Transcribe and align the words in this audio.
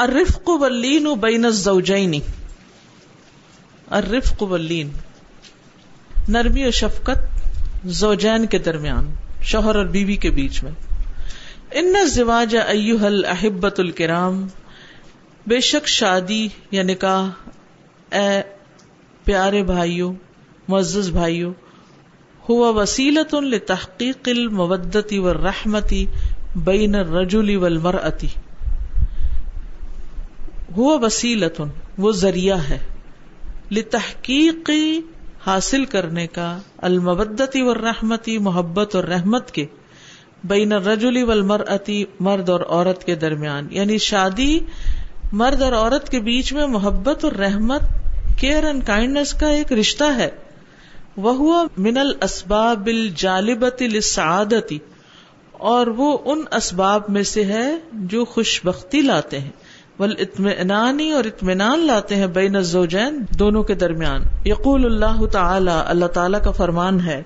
الرفق 0.00 0.48
واللین 0.48 1.06
بین 1.20 1.44
الزوجین. 1.44 2.20
الرفق 3.90 4.42
واللین. 4.42 4.90
نرمی 6.28 6.64
و 6.64 6.70
شفقت 6.70 7.18
زوجین 7.84 8.46
کے 8.46 8.58
درمیان، 8.58 9.10
شوہر 9.42 9.76
اور 9.76 9.84
بیوی 9.84 10.16
کے 10.16 10.30
بیچ 10.30 10.62
میں. 10.62 10.72
ان 11.72 11.96
الزواج 12.00 12.56
ایوہ 12.66 13.06
الاحبت 13.06 13.80
الکرام. 13.80 14.46
بے 15.46 15.60
شک 15.60 15.86
شادی 15.86 16.48
یا 16.70 16.82
نکاح، 16.82 17.28
اے 18.14 18.42
پیارے 19.24 19.62
بھائیوں 19.62 20.12
معزز 20.68 21.10
بھائیوں 21.10 21.52
ہوا 22.48 22.70
وسیلت 22.70 23.34
لتحقیق 23.34 24.28
المودتی 24.28 25.18
والرحمتی 25.18 26.06
بین 26.56 26.94
الرجل 26.94 27.56
والمرأتی 27.56 28.28
ہوا 30.76 30.98
وسیلت 31.02 31.60
وہ 31.98 32.12
ذریعہ 32.12 32.58
ہے۔ 32.68 32.78
لتحقیق 33.70 34.70
حاصل 35.46 35.84
کرنے 35.84 36.26
کا، 36.26 36.58
المودتی 36.78 37.62
والرحمتی، 37.62 38.38
محبت 38.38 38.94
اور 38.96 39.04
رحمت 39.04 39.50
کے، 39.50 39.66
بین 40.44 40.72
الرجل 40.72 41.22
والمرأتی 41.22 42.04
مرد 42.20 42.48
اور 42.48 42.60
عورت 42.60 43.04
کے 43.04 43.14
درمیان۔ 43.14 43.66
یعنی 43.70 43.98
شادی 43.98 44.58
مرد 45.32 45.62
اور 45.62 45.72
عورت 45.72 46.08
کے 46.08 46.20
بیچ 46.20 46.52
میں 46.52 46.66
محبت 46.66 47.24
اور 47.24 47.32
رحمت 47.32 47.82
کیئر 48.38 48.64
اینڈ 48.64 48.86
کائنڈنیس 48.86 49.34
کا 49.34 49.48
ایک 49.48 49.72
رشتہ 49.72 50.04
ہے۔ 50.04 50.30
وہ 51.16 51.64
من 51.76 51.96
الاسباب 51.98 52.86
الجالبت 52.86 53.82
للسعادتی، 53.82 54.78
اور 55.52 55.86
وہ 55.86 56.18
ان 56.24 56.42
اسباب 56.52 57.02
میں 57.08 57.22
سے 57.22 57.44
ہے 57.44 57.70
جو 57.92 58.24
خوش 58.24 58.60
بختی 58.64 59.00
لاتے 59.02 59.38
ہیں۔ 59.38 59.50
ول 60.00 60.14
اطمینانی 60.18 61.10
اور 61.10 61.24
اطمینان 61.24 61.78
لاتے 61.78 62.14
ہیں 62.14 62.26
بین 62.26 62.56
الزوجین 62.56 63.24
دونوں 63.38 63.62
کے 63.62 63.74
درمیان۔ 63.74 64.22
یقول 64.44 64.84
اللہ 64.84 65.26
تعالی 65.26 65.70
اللہ 65.86 66.06
تعالی 66.06 66.38
کا 66.44 66.50
فرمان 66.50 67.00
ہے 67.00 67.22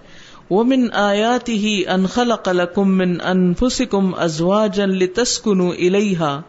وہ 0.50 0.64
من 0.64 0.86
آیاتی 0.92 1.52
ہی 1.52 1.86
ان 1.86 2.06
خلق 2.06 2.48
لکم 2.48 2.98
من 2.98 3.14
انفسکم 3.24 4.14
ازواجا 4.18 4.84
لتسکنوا 4.84 5.72
الیہا 5.78 6.40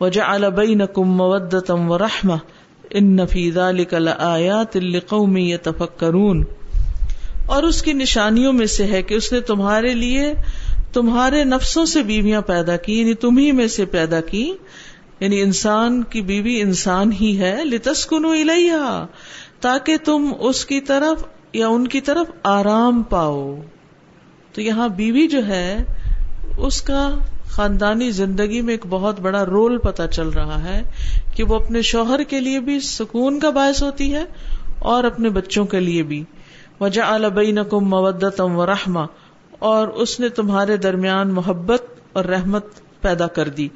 وجعل 0.00 0.50
بینکم 0.50 1.16
مودتا 1.16 1.74
ورحمہ 1.74 2.36
ان 2.90 3.26
فی 3.26 3.50
ذلک 3.50 3.94
لآیات 3.94 4.76
لقوم 4.76 5.36
یتفکرون 5.36 6.44
اور 7.46 7.62
اس 7.62 7.82
کی 7.82 7.92
نشانیوں 7.92 8.52
میں 8.52 8.66
سے 8.66 8.84
ہے 8.84 9.02
کہ 9.02 9.14
اس 9.14 9.32
نے 9.32 9.40
تمہارے 9.40 9.94
لیے 9.94 10.34
تمہارے 10.92 11.44
نفسوں 11.44 11.84
سے 11.84 12.02
بیویاں 12.02 12.40
پیدا 12.40 12.76
کی 12.76 13.00
یعنی 13.00 13.14
تمہیں 13.14 13.52
میں 13.52 13.68
سے 13.68 13.84
پیدا 13.84 14.20
کی 14.20 14.52
یعنی 15.22 15.42
انسان 15.42 16.02
کی 16.02 16.22
بیوی 16.22 16.60
انسان 16.60 17.12
ہی 17.12 17.40
ہے، 17.40 17.64
لتسکنو 17.64 18.30
الیہا، 18.30 19.06
تاکہ 19.60 19.96
تم 19.96 20.32
اس 20.40 20.64
کی 20.64 20.80
طرف 20.80 21.24
یا 21.52 21.68
ان 21.68 21.88
کی 21.88 22.00
طرف 22.00 22.26
آرام 22.42 23.02
پاؤ۔ 23.02 23.54
تو 24.52 24.60
یہاں 24.60 24.88
بیوی 24.88 25.28
جو 25.28 25.46
ہے، 25.46 25.84
اس 26.58 26.82
کا 26.82 27.18
خاندانی 27.46 28.10
زندگی 28.10 28.60
میں 28.60 28.74
ایک 28.74 28.86
بہت 28.88 29.20
بڑا 29.20 29.46
رول 29.46 29.78
پتا 29.78 30.06
چل 30.06 30.28
رہا 30.28 30.64
ہے 30.64 30.90
کہ 31.34 31.44
وہ 31.44 31.54
اپنے 31.54 31.82
شوہر 31.82 32.22
کے 32.22 32.40
لیے 32.40 32.60
بھی 32.60 32.80
سکون 32.80 33.38
کا 33.38 33.50
باعث 33.50 33.82
ہوتی 33.82 34.14
ہے 34.14 34.24
اور 34.78 35.04
اپنے 35.04 35.28
بچوں 35.28 35.64
کے 35.64 35.80
لیے 35.80 36.02
بھی۔ 36.02 36.24
وجہ 36.80 37.02
البئی 37.02 37.52
نقم 37.52 37.88
مودتم 37.88 38.56
و 38.56 38.66
رحما 38.66 39.06
اور 39.58 39.88
اس 39.88 40.20
نے 40.20 40.28
تمہارے 40.28 40.76
درمیان 40.76 41.28
محبت 41.32 41.82
اور 42.12 42.24
رحمت 42.24 42.66
پیدا 43.00 43.26
کر 43.26 43.48
دی۔ 43.48 43.68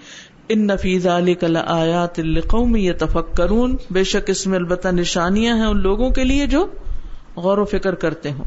ان 0.48 0.66
نفیز 0.66 1.06
علی 1.06 1.34
کل 1.34 1.56
آیات 1.66 2.18
القوم 2.18 2.76
یہ 2.76 2.92
تفکرون 2.98 3.76
بے 3.90 4.04
شک 4.04 4.30
اس 4.30 4.46
میں 4.46 4.58
البتہ 4.58 4.88
نشانیاں 4.88 5.56
ہیں 5.56 5.64
ان 5.64 5.80
لوگوں 5.80 6.10
کے 6.10 6.24
لیے 6.24 6.46
جو 6.46 6.66
غور 7.36 7.58
و 7.58 7.64
فکر 7.64 7.94
کرتے 7.94 8.30
ہوں۔ 8.30 8.44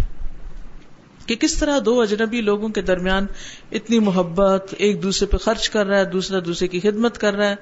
کہ 1.26 1.36
کس 1.36 1.54
طرح 1.55 1.80
دو 1.86 2.02
اجنبی 2.02 2.42
لوگوں 2.42 2.70
کے 2.70 2.82
درمیان 2.82 3.26
اتنی 3.71 3.99
محبت 3.99 4.76
ایک 4.77 5.04
دوسرے 5.04 5.27
پہ 5.27 5.37
خرچ 5.37 5.70
کر 5.70 5.86
رہا 5.86 5.98
ہے، 5.98 6.05
دوسرا 6.05 6.39
دوسرے 6.45 6.67
کی 6.67 6.80
خدمت 6.80 7.17
کر 7.17 7.33
رہا 7.33 7.49
ہے۔ 7.49 7.55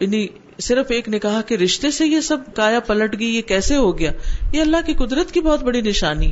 یعنی 0.00 0.26
صرف 0.60 0.86
ایک 0.88 1.08
نے 1.08 1.18
کہا 1.18 1.40
کہ 1.42 1.54
رشتے 1.54 1.90
سے 1.90 2.06
یہ 2.06 2.20
سب 2.20 2.36
کایا 2.54 2.80
پلٹ 2.80 3.20
گئی، 3.20 3.36
یہ 3.36 3.42
کیسے 3.42 3.76
ہو 3.76 3.98
گیا؟ 3.98 4.12
یہ 4.52 4.60
اللہ 4.60 4.76
کی 4.86 4.94
قدرت 4.94 5.32
کی 5.32 5.40
بہت 5.40 5.62
بڑی 5.62 5.80
نشانی۔ 5.80 6.30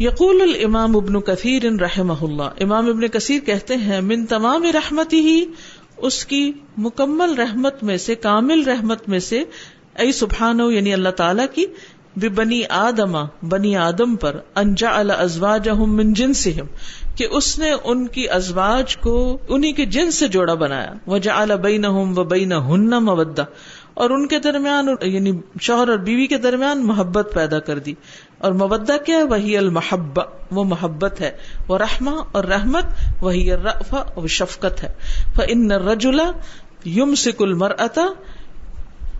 یقول 0.00 0.42
الامام 0.42 0.96
ابن 0.96 1.20
کثیر 1.20 1.66
ان 1.66 1.80
رحم 1.80 2.10
اللہ۔ 2.10 2.42
امام 2.42 2.88
ابن 2.88 3.08
کثیر 3.08 3.40
کہتے 3.40 3.76
ہیں، 3.76 4.00
من 4.00 4.26
تمام 4.26 4.64
رحمتی 4.74 5.20
ہی 5.20 5.44
اس 5.96 6.24
کی 6.26 6.52
مکمل 6.78 7.34
رحمت 7.34 7.82
میں 7.82 7.96
سے، 7.96 8.14
کامل 8.14 8.62
رحمت 8.64 9.08
میں 9.08 9.18
سے 9.18 9.44
ائی 9.94 10.12
سبحان 10.12 10.60
یعنی 10.70 10.92
اللہ 10.92 11.08
تعالی 11.08 11.42
کی 11.54 11.66
بنی 12.28 12.60
آدما 12.68 13.24
بنی 13.42 13.76
آدم 13.76 14.16
پر 14.16 14.36
انجا 14.54 14.90
الزواج 14.90 15.68
من 15.68 16.12
جنسہم، 16.12 16.66
کہ 17.16 17.26
اس 17.30 17.58
نے 17.58 17.72
ان 17.84 18.06
کی 18.06 18.28
ازواج 18.28 18.96
کو، 18.96 19.38
انہی 19.48 19.72
کے 19.72 19.84
جن 19.86 20.10
سے 20.10 20.28
جوڑا 20.28 20.54
بنایا۔ 20.54 20.92
وجہ 21.06 21.56
بین 21.62 21.84
و 21.84 22.24
بین 22.24 22.52
ہن 22.52 22.90
مبدا 22.90 23.42
اور 23.94 24.10
ان 24.10 24.26
کے 24.26 24.38
درمیان 24.38 24.88
یعنی 25.02 25.32
شوہر 25.60 25.88
اور 25.88 25.98
بیوی 25.98 26.26
کے 26.26 26.38
درمیان 26.38 26.86
محبت 26.86 27.30
پیدا 27.34 27.58
کر 27.58 27.78
دی۔ 27.78 27.94
اور 28.38 28.52
مبدا 28.52 28.96
کیا 28.96 29.16
ہے؟ 29.16 29.22
وہی 29.22 29.56
المحب 29.58 30.20
وہ 30.50 30.64
محبت 30.64 31.20
ہے۔ 31.20 31.30
وہ 31.68 31.78
رحما 31.78 32.12
اور 32.32 32.44
رحمت، 32.44 32.84
وہی 33.20 33.52
رفا 33.52 34.02
وہ 34.16 34.26
شفقت 34.26 34.82
ہے۔ 34.82 34.94
ان 35.48 35.72
رجلا 35.72 36.30
یم 36.84 37.14
سکل 37.14 37.52
مر 37.52 37.70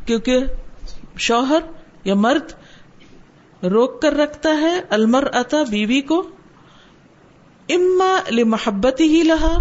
کیونکہ 0.06 0.38
شوہر 1.18 1.58
یا 2.04 2.14
مرد 2.14 2.52
روک 3.64 4.02
کر 4.02 4.12
رکھتا 4.12 4.48
ہے 4.60 4.80
المر 4.90 5.24
اتا 5.32 5.62
بیوی 5.70 6.00
کو۔ 6.00 6.28
اما 7.68 8.18
محبت 8.44 9.00
ہی 9.00 9.22
لہا 9.22 9.58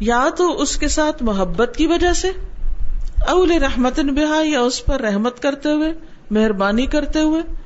یا 0.00 0.28
تو 0.36 0.62
اس 0.62 0.76
کے 0.76 0.88
ساتھ 0.88 1.22
محبت 1.22 1.74
کی 1.76 1.86
وجہ 1.86 2.12
سے 2.12 2.30
اول 3.26 3.50
رحمت 3.50 4.00
بہا 4.00 4.42
یا 4.44 4.60
اس 4.60 4.86
پر 4.86 5.00
رحمت 5.00 5.42
کرتے 5.42 5.68
ہوئے، 5.68 5.92
مہربانی 6.30 6.86
کرتے 6.86 7.20
ہوئے۔ 7.20 7.63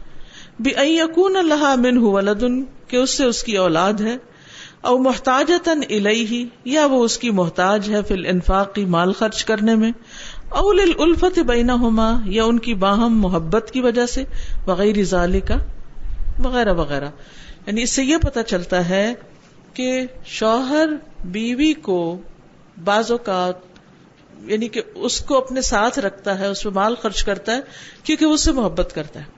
بھی 0.61 1.01
اکون 1.01 1.37
اللہ 1.37 1.75
من 1.77 1.99
ولدن، 1.99 2.65
کہ 2.65 2.97
اس 2.97 3.11
سے 3.11 3.25
اس 3.25 3.43
کی 3.43 3.57
اولاد 3.57 3.93
ہے، 3.93 4.17
او 4.81 4.99
محتاج 4.99 5.53
تن 5.65 5.81
الہی 5.91 6.49
یا 6.65 6.87
وہ 6.87 7.05
اس 7.05 7.19
کی 7.19 7.31
محتاج 7.31 7.91
ہے 7.91 8.03
فل 8.03 8.27
انفاقی 8.27 8.85
مال 8.85 9.13
خرچ 9.13 9.45
کرنے 9.45 9.75
میں 9.75 9.93
اول 10.49 10.81
الفت 10.99 11.39
بینا 11.39 11.75
ہوما 11.75 12.21
یا 12.25 12.45
ان 12.45 12.59
کی 12.59 12.75
باہم 12.75 13.21
محبت 13.21 13.71
کی 13.71 13.81
وجہ 13.81 14.07
سے 14.07 14.25
وغیرہ 14.67 15.03
ظال 15.03 15.41
کا 15.41 15.57
وغیرہ 16.45 16.73
وغیرہ۔ 16.73 17.09
یعنی 17.67 17.83
اس 17.83 17.91
سے 17.91 18.05
یہ 18.05 18.17
پتا 18.17 18.43
چلتا 18.43 18.89
ہے 18.89 19.15
کہ 19.75 20.07
شوہر 20.25 20.89
بیوی 21.25 21.73
کو 21.73 22.19
بعض 22.85 23.11
اوقات 23.11 23.55
یعنی 24.45 24.69
کہ 24.69 24.81
اس 24.95 25.21
کو 25.21 25.37
اپنے 25.37 25.61
ساتھ 25.61 25.99
رکھتا 25.99 26.39
ہے، 26.39 26.47
اس 26.47 26.63
پہ 26.63 26.69
مال 26.69 26.95
خرچ 26.95 27.25
کرتا 27.25 27.53
ہے، 27.53 27.61
کیونکہ 28.03 28.27
وہ 28.27 28.35
اس 28.35 28.45
سے 28.45 28.53
محبت 28.53 28.93
کرتا 28.95 29.21
ہے۔ 29.21 29.38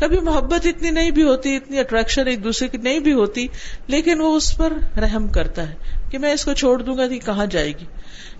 کبھی 0.00 0.20
محبت 0.20 0.66
اتنی 0.66 0.90
نہیں 0.90 1.10
بھی 1.10 1.22
ہوتی، 1.22 1.56
اتنی 1.56 1.78
اٹریکشن 1.78 2.28
ایک 2.28 2.44
دوسرے 2.44 2.68
کی 2.68 2.78
نہیں 2.78 2.98
بھی 2.98 3.12
ہوتی، 3.12 3.46
لیکن 3.86 4.20
وہ 4.20 4.36
اس 4.36 4.56
پر 4.56 4.72
رحم 4.96 5.28
کرتا 5.28 5.70
ہے 5.70 5.74
کہ 6.10 6.18
میں 6.18 6.32
اس 6.32 6.44
کو 6.44 6.52
چھوڑ 6.52 6.82
دوں 6.82 6.96
گا 6.96 7.06
کہاں 7.06 7.46
جائے 7.46 7.68
گی۔ 7.68 7.84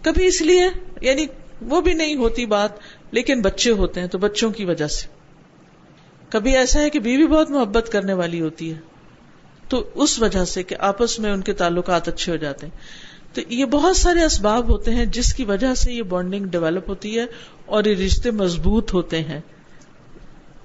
کبھی 0.02 0.26
اس 0.26 0.42
لیے 0.42 0.62
یعنی 1.00 1.26
وہ 1.60 1.80
بھی 1.80 1.94
نہیں 1.94 2.14
ہوتی 2.14 2.46
بات، 2.46 2.70
لیکن 3.10 3.42
بچے 3.42 3.70
ہوتے 3.70 4.00
ہیں 4.00 4.08
تو 4.08 4.18
بچوں 4.18 4.50
کی 4.50 4.64
وجہ 4.64 4.86
سے۔ 4.86 5.06
کبھی 6.28 6.56
ایسا 6.56 6.80
ہے 6.80 6.90
کہ 6.90 6.98
بیوی 6.98 7.26
بہت 7.26 7.50
محبت 7.50 7.88
کرنے 7.92 8.12
والی 8.12 8.40
ہوتی 8.40 8.72
ہے، 8.72 8.78
تو 9.68 9.90
اس 9.94 10.22
وجہ 10.22 10.44
سے 10.44 10.62
کہ 10.62 10.76
آپس 10.78 11.18
میں 11.18 11.32
ان 11.32 11.40
کے 11.40 11.52
تعلقات 11.52 12.08
اچھے 12.08 12.32
ہو 12.32 12.36
جاتے 12.36 12.66
ہیں۔ 12.66 12.78
تو 13.34 13.40
یہ 13.48 13.64
بہت 13.64 13.96
سارے 13.96 14.24
اسباب 14.24 14.68
ہوتے 14.68 14.94
ہیں 14.94 15.06
جس 15.06 15.34
کی 15.34 15.44
وجہ 15.44 15.74
سے 15.74 15.92
یہ 15.92 16.02
بانڈنگ 16.02 16.44
ڈیولپ 16.44 16.88
ہوتی 16.88 17.18
ہے 17.18 17.24
اور 17.66 17.84
یہ 17.84 17.94
رشتے 17.94 18.30
مضبوط 18.30 18.94
ہوتے 18.94 19.22
ہیں۔ 19.22 19.40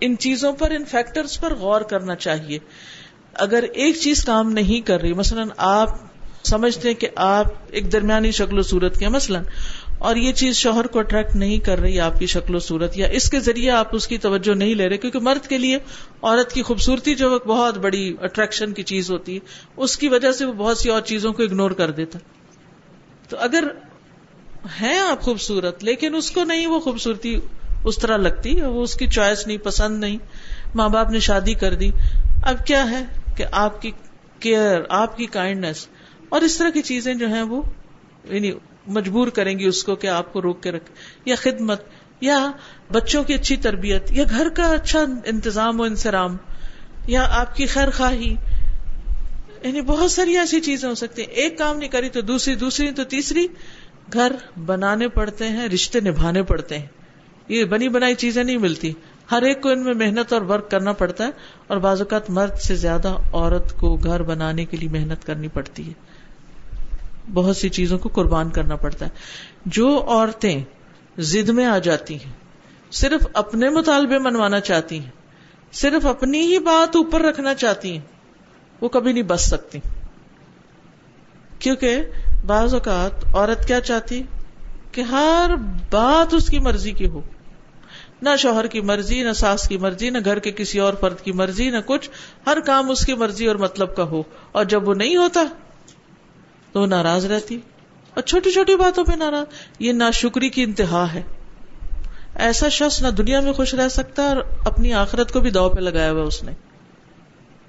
ان 0.01 0.17
چیزوں 0.17 0.53
پر، 0.53 0.71
ان 0.71 0.85
فیکٹرز 0.85 1.39
پر 1.39 1.53
غور 1.53 1.81
کرنا 1.81 2.15
چاہیے۔ 2.15 2.59
اگر 3.33 3.63
ایک 3.73 3.95
چیز 3.95 4.25
کام 4.25 4.51
نہیں 4.51 4.87
کر 4.87 5.01
رہی، 5.01 5.13
مثلاً 5.13 5.49
آپ 5.57 5.89
سمجھتے 6.43 6.87
ہیں 6.87 6.95
کہ 6.95 7.07
آپ 7.15 7.45
ایک 7.71 7.91
درمیانی 7.91 8.31
شکل 8.31 8.59
و 8.59 8.61
صورت 8.61 8.99
کے 8.99 9.07
مثلاً، 9.07 9.43
اور 9.97 10.15
یہ 10.15 10.31
چیز 10.31 10.55
شوہر 10.55 10.87
کو 10.87 10.99
اٹریکٹ 10.99 11.35
نہیں 11.35 11.59
کر 11.59 11.79
رہی 11.79 11.99
آپ 11.99 12.19
کی 12.19 12.25
شکل 12.25 12.55
و 12.55 12.59
صورت، 12.59 12.97
یا 12.97 13.07
اس 13.07 13.29
کے 13.29 13.39
ذریعے 13.39 13.69
آپ 13.69 13.95
اس 13.95 14.07
کی 14.07 14.17
توجہ 14.17 14.55
نہیں 14.55 14.75
لے 14.75 14.89
رہے، 14.89 14.97
کیونکہ 14.97 15.19
مرد 15.19 15.47
کے 15.47 15.57
لیے 15.57 15.75
عورت 16.21 16.53
کی 16.53 16.61
خوبصورتی 16.61 17.15
جو 17.15 17.39
بہت 17.39 17.77
بڑی 17.77 18.15
اٹریکشن 18.21 18.73
کی 18.73 18.83
چیز 18.83 19.11
ہوتی 19.11 19.35
ہے، 19.35 19.39
اس 19.77 19.97
کی 19.97 20.07
وجہ 20.07 20.31
سے 20.31 20.45
وہ 20.45 20.53
بہت 20.53 20.77
سی 20.77 20.89
اور 20.89 21.01
چیزوں 21.01 21.33
کو 21.33 21.43
اگنور 21.43 21.71
کر 21.71 21.91
دیتا۔ 21.91 22.19
تو 23.29 23.37
اگر 23.39 23.67
ہیں 24.81 24.99
آپ 24.99 25.21
خوبصورت، 25.21 25.83
لیکن 25.83 26.15
اس 26.15 26.31
کو 26.31 26.43
نہیں، 26.43 26.67
وہ 26.67 26.79
خوبصورتی 26.79 27.39
اس 27.85 27.97
طرح 27.97 28.17
لگتی 28.17 28.61
وہ 28.61 28.83
اس 28.83 28.95
کی 28.95 29.07
چوائس 29.07 29.47
نہیں، 29.47 29.57
پسند 29.57 29.99
نہیں۔ 29.99 30.17
ماں 30.75 30.89
باپ 30.89 31.09
نے 31.09 31.19
شادی 31.19 31.53
کر 31.53 31.73
دی۔ 31.73 31.91
اب 32.43 32.65
کیا 32.65 32.89
ہے 32.89 33.05
کہ 33.35 33.45
آپ 33.51 33.81
کی 33.81 33.91
کیئر، 34.39 34.81
آپ 34.89 35.17
کی 35.17 35.25
کائنڈنیس 35.25 35.87
اور 36.29 36.41
اس 36.41 36.57
طرح 36.57 36.69
کی 36.69 36.81
چیزیں 36.81 37.13
جو 37.13 37.27
ہیں 37.27 37.41
وہ 37.41 37.61
یعنی 38.23 38.51
مجبور 38.87 39.27
کریں 39.27 39.59
گی 39.59 39.65
اس 39.65 39.83
کو 39.83 39.95
کہ 39.95 40.07
آپ 40.07 40.33
کو 40.33 40.41
روک 40.41 40.63
کے 40.63 40.71
رکھ، 40.71 40.91
یا 41.25 41.35
خدمت، 41.35 41.81
یا 42.21 42.51
بچوں 42.91 43.23
کی 43.23 43.33
اچھی 43.33 43.55
تربیت، 43.55 44.11
یا 44.11 44.23
گھر 44.29 44.49
کا 44.49 44.63
اچھا 44.63 44.99
انتظام 45.25 45.79
و 45.79 45.83
انسرام 45.83 46.37
یا 47.07 47.27
آپ 47.29 47.55
کی 47.55 47.65
خیر 47.65 47.89
خواہی۔ 47.89 48.35
یعنی 49.63 49.81
بہت 49.81 50.11
ساری 50.11 50.37
ایسی 50.37 50.61
چیزیں 50.61 50.89
ہو 50.89 50.95
سکتی 50.95 51.21
ہیں۔ 51.21 51.29
ایک 51.29 51.57
کام 51.57 51.77
نہیں 51.77 51.89
کری 51.89 52.09
تو 52.09 52.21
دوسری 52.21 52.55
دوسری 52.55 52.91
تو 52.91 53.03
تیسری۔ 53.03 53.47
گھر 54.13 54.31
بنانے 54.65 55.07
پڑتے 55.07 55.47
ہیں، 55.47 55.67
رشتے 55.67 55.99
نبھانے 55.99 56.43
پڑتے 56.43 56.77
ہیں۔ 56.77 56.87
یہ 57.47 57.65
بنی 57.65 57.89
بنائی 57.89 58.15
چیزیں 58.15 58.43
نہیں 58.43 58.57
ملتی۔ 58.57 58.93
ہر 59.31 59.41
ایک 59.41 59.61
کو 59.61 59.69
ان 59.69 59.83
میں 59.83 59.93
محنت 59.93 60.33
اور 60.33 60.41
ورک 60.41 60.71
کرنا 60.71 60.91
پڑتا 60.93 61.23
ہے 61.23 61.29
اور 61.67 61.77
بعض 61.77 62.01
اوقات 62.01 62.29
مرد 62.29 62.59
سے 62.59 62.75
زیادہ 62.75 63.15
عورت 63.33 63.77
کو 63.79 63.95
گھر 63.95 64.21
بنانے 64.23 64.65
کے 64.65 64.77
لیے 64.77 64.89
محنت 64.89 65.25
کرنی 65.25 65.47
پڑتی 65.47 65.87
ہے۔ 65.87 65.93
بہت 67.33 67.57
سی 67.57 67.69
چیزوں 67.69 67.99
کو 67.99 68.09
قربان 68.09 68.49
کرنا 68.49 68.75
پڑتا 68.75 69.05
ہے۔ 69.05 69.11
جو 69.65 70.05
عورتیں 70.07 70.63
زد 71.17 71.49
میں 71.49 71.65
آ 71.65 71.77
جاتی 71.77 72.15
ہیں، 72.15 72.33
صرف 72.91 73.27
اپنے 73.33 73.69
مطالبے 73.69 74.19
منوانا 74.19 74.59
چاہتی 74.59 74.99
ہیں، 74.99 75.11
صرف 75.71 76.05
اپنی 76.05 76.39
ہی 76.39 76.59
بات 76.59 76.95
اوپر 76.95 77.21
رکھنا 77.21 77.53
چاہتی 77.53 77.91
ہیں، 77.91 78.05
وہ 78.81 78.89
کبھی 78.89 79.13
نہیں 79.13 79.23
بچ 79.23 79.41
سکتی۔ 79.41 79.79
کیونکہ 81.59 81.97
بعض 82.45 82.73
اوقات 82.73 83.35
عورت 83.35 83.67
کیا 83.67 83.81
چاہتی 83.81 84.23
کہ 84.91 85.01
ہر 85.01 85.51
بات 85.91 86.33
اس 86.33 86.47
کی 86.47 86.59
مرضی 86.59 86.91
کی 86.91 87.07
ہو۔ 87.07 87.21
نہ 88.25 88.35
شوہر 88.35 88.67
کی 88.67 88.81
مرضی، 88.81 89.23
نہ 89.23 89.33
ساس 89.33 89.67
کی 89.67 89.77
مرضی، 89.77 90.09
نہ 90.09 90.17
گھر 90.25 90.39
کے 90.39 90.51
کسی 90.51 90.79
اور 90.79 90.93
فرد 90.99 91.19
کی 91.19 91.31
مرضی، 91.31 91.69
نہ 91.69 91.77
کچھ، 91.85 92.09
ہر 92.47 92.57
کام 92.65 92.91
اس 92.91 93.05
کی 93.05 93.13
مرضی 93.13 93.45
اور 93.45 93.55
مطلب 93.55 93.95
کا 93.95 94.03
ہو۔ 94.03 94.23
اور 94.51 94.65
جب 94.65 94.87
وہ 94.87 94.93
نہیں 94.93 95.15
ہوتا، 95.15 95.43
تو 96.71 96.81
وہ 96.81 96.87
ناراض 96.87 97.25
رہتی۔ 97.25 97.55
اور 98.13 98.21
چھوٹی 98.21 98.51
چھوٹی 98.51 98.75
باتوں 98.75 99.03
پہ 99.03 99.11
ناراض۔ 99.15 99.45
یہ 99.79 99.93
ناشکری 99.93 100.49
کی 100.49 100.63
انتہا 100.63 101.13
ہے۔ 101.13 101.21
ایسا 102.35 102.69
شخص 102.69 103.01
نہ 103.01 103.07
دنیا 103.07 103.39
میں 103.39 103.53
خوش 103.53 103.73
رہ 103.73 103.87
سکتا 103.87 104.23
اور 104.23 104.37
اپنی 104.65 104.93
آخرت 104.93 105.31
کو 105.31 105.39
بھی 105.39 105.49
دو 105.49 105.69
پہ 105.69 105.79
لگایا 105.79 106.11
ہوا 106.11 106.23
اس 106.23 106.43
نے۔ 106.43 106.51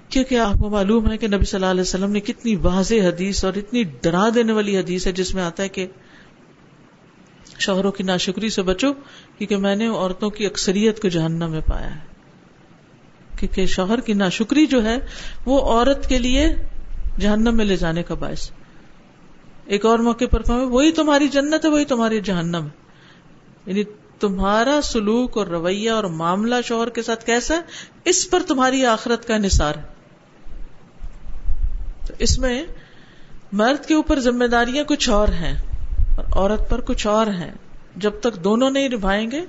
کیونکہ 0.09 0.39
آپ 0.39 0.53
کو 0.53 0.69
معلوم 0.69 1.11
ہے 1.11 1.17
کہ 1.17 1.29
نبی 1.29 1.45
صلی 1.45 1.57
اللہ 1.59 1.71
علیہ 1.71 1.81
وسلم 1.81 2.11
نے 2.11 2.21
کتنی 2.21 2.57
واضح 2.57 2.95
حدیث 2.95 3.45
اور 3.45 3.53
اتنی 3.57 3.83
ڈرا 3.83 4.29
دینے 4.35 4.53
والی 4.53 4.79
حدیث 4.79 5.07
ہے 5.07 5.13
جس 5.13 5.35
میں 5.35 5.43
آتا 5.43 5.63
ہے 5.63 5.69
کہ 5.69 5.87
شوہروں 7.59 7.93
کی 7.93 8.03
ناشکری 8.03 8.49
سے 8.49 8.63
بچو، 8.63 8.93
کیونکہ 9.39 9.57
میں 9.57 9.77
نے 9.77 9.87
عورتوں 9.87 10.31
کی 10.31 10.47
اکثریت 10.47 11.03
کو 11.03 11.09
جہنم 11.09 11.51
میں 11.51 11.61
پایا 11.61 11.95
ہے۔ 11.95 12.01
کیونکہ 13.39 13.67
شوہر 13.67 14.01
کی 14.01 14.13
ناشکری 14.13 14.67
جو 14.67 14.85
ہے، 14.85 14.97
وہ 15.45 15.61
عورت 15.61 16.09
کے 16.09 16.19
لیے 16.19 16.55
جہنم 17.19 17.57
میں 17.57 17.65
لے 17.65 17.77
جانے 17.77 18.03
کا 18.03 18.15
باعث 18.15 18.51
ایک 19.67 19.85
اور 19.85 19.99
موقع 19.99 20.25
پر 20.31 20.51
وہی 20.51 20.93
تمہاری 20.93 21.29
جنت 21.29 21.65
ہے، 21.65 21.71
وہی 21.71 21.85
تمہاری 21.85 22.21
جہنم 22.21 22.65
ہے۔ 22.65 22.87
یعنی 23.67 23.85
تمہارا 24.21 24.81
سلوک 24.83 25.39
اور 25.39 25.47
رویہ 25.47 25.91
اور 25.91 26.05
معاملہ 26.05 26.55
شوہر 26.65 26.89
کے 26.89 27.03
ساتھ 27.03 27.25
کیسا 27.25 27.55
ہے؟ 27.57 27.61
اس 28.05 28.31
پر 28.31 28.43
تمہاری 28.49 28.87
آخرت 28.87 29.29
کا 29.29 29.37
نثار 29.37 29.75
ہے۔ 29.75 29.83
تو 32.07 32.15
اس 32.19 32.39
میں 32.39 32.67
مرد 33.53 33.87
کے 33.87 33.95
اوپر 33.95 34.19
ذمہ 34.19 34.45
داریاں 34.45 34.85
کچھ 34.85 35.11
اور 35.11 35.29
ہیں۔ 35.29 35.76
اور 36.17 36.51
عورت 36.51 36.71
پر 36.71 36.81
کچھ 36.81 37.07
اور 37.07 37.27
ہیں۔ 37.27 37.55
جب 37.97 38.11
تک 38.21 38.45
دونوں 38.45 38.71
نہیں 38.71 38.89
نبھائیں 38.89 39.31
گے، 39.31 39.41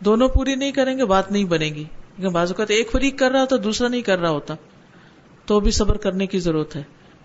دونوں 0.00 0.28
پوری 0.28 0.54
نہیں 0.54 0.72
کریں 0.72 0.98
گے، 0.98 1.04
بات 1.04 1.32
نہیں 1.32 1.44
بنے 1.44 1.64
گی۔ 1.64 1.84
کیونکہ 1.84 2.28
بعض 2.28 2.50
اوقات 2.50 2.70
ایک 2.70 2.92
فریق 2.92 3.18
کر 3.18 3.30
رہا 3.30 3.40
ہوتا، 3.40 3.56
دوسرا 3.64 3.88
نہیں 3.88 4.02
کر 4.02 4.18
رہا 4.18 4.30
ہوتا۔ 4.30 4.54
تو 5.46 5.60
بھی 5.60 5.70
صبر 5.70 5.96
کرنے 5.96 6.26
کی 6.26 6.38
ضرورت 6.38 6.76
ہے، 6.76 6.82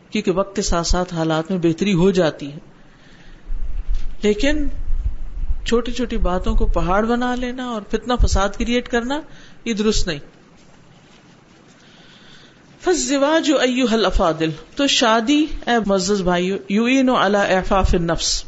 کیونکہ 0.09 0.31
وقت 0.31 0.55
کے 0.55 0.61
ساتھ 0.61 0.87
ساتھ 0.87 1.13
حالات 1.13 1.51
میں 1.51 1.59
بہتری 1.59 1.93
ہو 1.93 2.11
جاتی 2.11 2.51
ہے۔ 2.51 2.57
لیکن 4.21 4.67
چھوٹی 5.65 5.91
چھوٹی 5.91 6.17
باتوں 6.17 6.55
کو 6.55 6.65
پہاڑ 6.65 7.05
بنا 7.05 7.35
لینا 7.35 7.65
اور 7.65 7.81
فتنا 7.91 8.15
فساد 8.15 8.49
کریٹ 8.49 8.87
کرنا، 8.87 9.21
یہ 9.65 9.73
درست 9.73 10.07
نہیں۔ 10.07 10.19
جو 13.45 13.59
ایو 13.59 13.85
حل 13.85 14.05
افادل 14.05 14.49
تو 14.75 14.87
شادی، 14.87 15.45
اے 15.67 15.79
مزز 15.85 16.21
بھائی 16.21 16.57
یو 16.69 16.85
اعفاف 17.25 17.93
نفس 17.93 18.43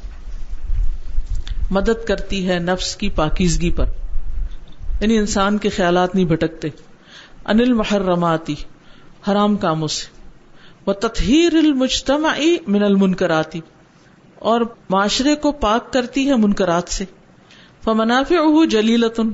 مدد 1.71 2.07
کرتی 2.07 2.49
ہے 2.49 2.59
نفس 2.59 2.95
کی 2.95 3.09
پاکیزگی 3.09 3.71
پر۔ 3.71 3.85
یعنی 5.01 5.17
انسان 5.17 5.57
کے 5.57 5.69
خیالات 5.69 6.15
نہیں 6.15 6.25
بھٹکتے۔ 6.25 6.67
انل 7.45 7.73
محرماتی، 7.73 8.55
حرام 9.31 9.55
کاموں 9.55 9.87
سے۔ 9.87 10.05
وہ 10.85 10.93
تطہیر 10.93 11.53
المجتمع 11.53 12.33
من 12.67 12.83
المنکراتی 12.83 13.61
اور 14.39 14.61
معاشرے 14.89 15.35
کو 15.35 15.51
پاک 15.51 15.93
کرتی 15.93 16.29
ہے 16.29 16.35
منکرات 16.35 16.89
سے۔ 16.89 17.05
فمنافع 17.83 18.65
جلیلتن 18.69 19.29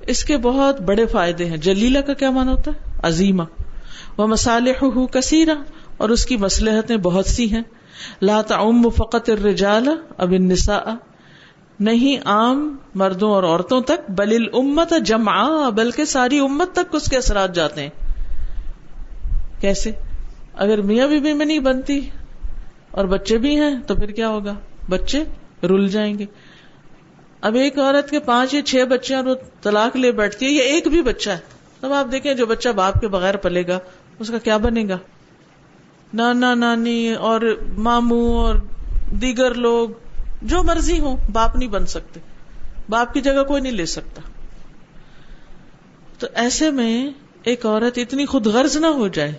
اس 0.00 0.24
کے 0.24 0.36
بہت 0.38 0.80
بڑے 0.80 1.06
فائدے 1.06 1.44
ہیں۔ 1.44 1.56
جلیلا 1.56 2.00
کا 2.00 2.14
کیا 2.14 2.30
مانا 2.30 2.52
ہوتا 2.52 2.70
ہے؟ 2.70 2.98
عظیمہ۔ 3.02 3.42
وہ 4.16 4.26
مسالح 4.26 4.84
کثیرہ۔ 5.12 5.54
اور 5.96 6.08
اس 6.08 6.26
کی 6.26 6.36
مسلحتیں 6.36 6.96
بہت 6.96 7.26
سی 7.26 7.52
ہیں۔ 7.52 7.62
لا 8.22 8.42
تعم 8.42 8.90
فقط 8.90 9.30
الرجال 9.30 9.88
اب 10.18 10.30
النساء۔ 10.30 10.94
نہیں 11.80 12.16
عام 12.24 12.76
مردوں 12.94 13.30
اور 13.30 13.42
عورتوں 13.42 13.80
تک، 13.80 14.10
بل 14.10 14.36
الامت 14.40 14.92
جمع 15.04 15.68
بلکہ 15.68 16.04
ساری 16.04 16.38
امت 16.38 16.72
تک 16.72 16.94
اس 16.94 17.10
کے 17.10 17.16
اثرات 17.16 17.54
جاتے 17.54 17.82
ہیں۔ 17.82 17.90
کیسے؟ 19.60 19.90
اگر 20.54 20.82
میاں 20.82 21.08
بیوی 21.08 21.32
میں 21.32 21.46
نہیں 21.46 21.58
بنتی 21.58 22.10
اور 22.90 23.04
بچے 23.04 23.38
بھی 23.38 23.60
ہیں، 23.60 23.74
تو 23.86 23.94
پھر 23.94 24.10
کیا 24.10 24.28
ہوگا؟ 24.28 24.54
بچے 24.88 25.24
رل 25.62 25.88
جائیں 25.88 26.18
گے۔ 26.18 26.26
اب 27.40 27.54
ایک 27.54 27.78
عورت 27.78 28.10
کے 28.10 28.20
پانچ 28.20 28.54
یا 28.54 28.62
چھ 28.62 28.84
بچے 28.90 29.14
اور 29.14 29.24
وہ 29.24 29.34
طلاق 29.62 29.96
لے 29.96 30.12
بیٹھتی 30.12 30.46
ہے 30.46 30.50
یا 30.50 30.64
ایک 30.64 30.88
بھی 30.88 31.02
بچہ 31.02 31.30
ہے۔ 31.30 31.38
تب 31.80 31.92
آپ 31.92 32.12
دیکھیں، 32.12 32.34
جو 32.34 32.46
بچہ 32.46 32.68
باپ 32.68 33.00
کے 33.00 33.08
بغیر 33.08 33.36
پلے 33.36 33.66
گا، 33.66 33.78
اس 34.18 34.28
کا 34.30 34.38
کیا 34.38 34.56
بنے 34.56 34.84
گا؟ 34.88 34.98
نانا، 36.14 36.54
نانی 36.54 37.14
اور 37.14 37.40
ماموں 37.76 38.34
اور 38.34 38.54
دیگر 39.10 39.54
لوگ۔ 39.54 39.88
جو 40.42 40.62
مرضی 40.62 40.98
ہو 40.98 41.16
باپ 41.32 41.56
نہیں 41.56 41.68
بن 41.68 41.86
سکتے۔ 41.86 42.20
باپ 42.88 43.14
کی 43.14 43.20
جگہ 43.20 43.44
کوئی 43.48 43.62
نہیں 43.62 43.72
لے 43.72 43.86
سکتا۔ 43.86 44.22
تو 46.18 46.26
ایسے 46.34 46.70
میں 46.70 47.10
ایک 47.42 47.66
عورت 47.66 47.98
اتنی 47.98 48.26
خود 48.26 48.46
غرض 48.46 48.76
نہ 48.76 48.86
ہو 48.86 49.08
جائے 49.08 49.32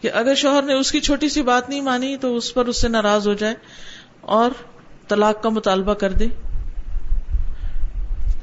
کہ 0.00 0.10
اگر 0.12 0.34
شوہر 0.34 0.62
نے 0.62 0.74
اس 0.74 0.92
کی 0.92 1.00
چھوٹی 1.00 1.28
سی 1.28 1.42
بات 1.42 1.68
نہیں 1.68 1.80
مانی 1.80 2.16
تو 2.16 2.36
اس 2.36 2.54
پر 2.54 2.66
اس 2.66 2.80
سے 2.80 2.88
ناراض 2.88 3.28
ہو 3.28 3.34
جائے 3.34 3.54
اور 4.20 4.50
طلاق 5.08 5.42
کا 5.42 5.48
مطالبہ 5.48 5.94
کر 5.94 6.12
دے۔ 6.12 6.26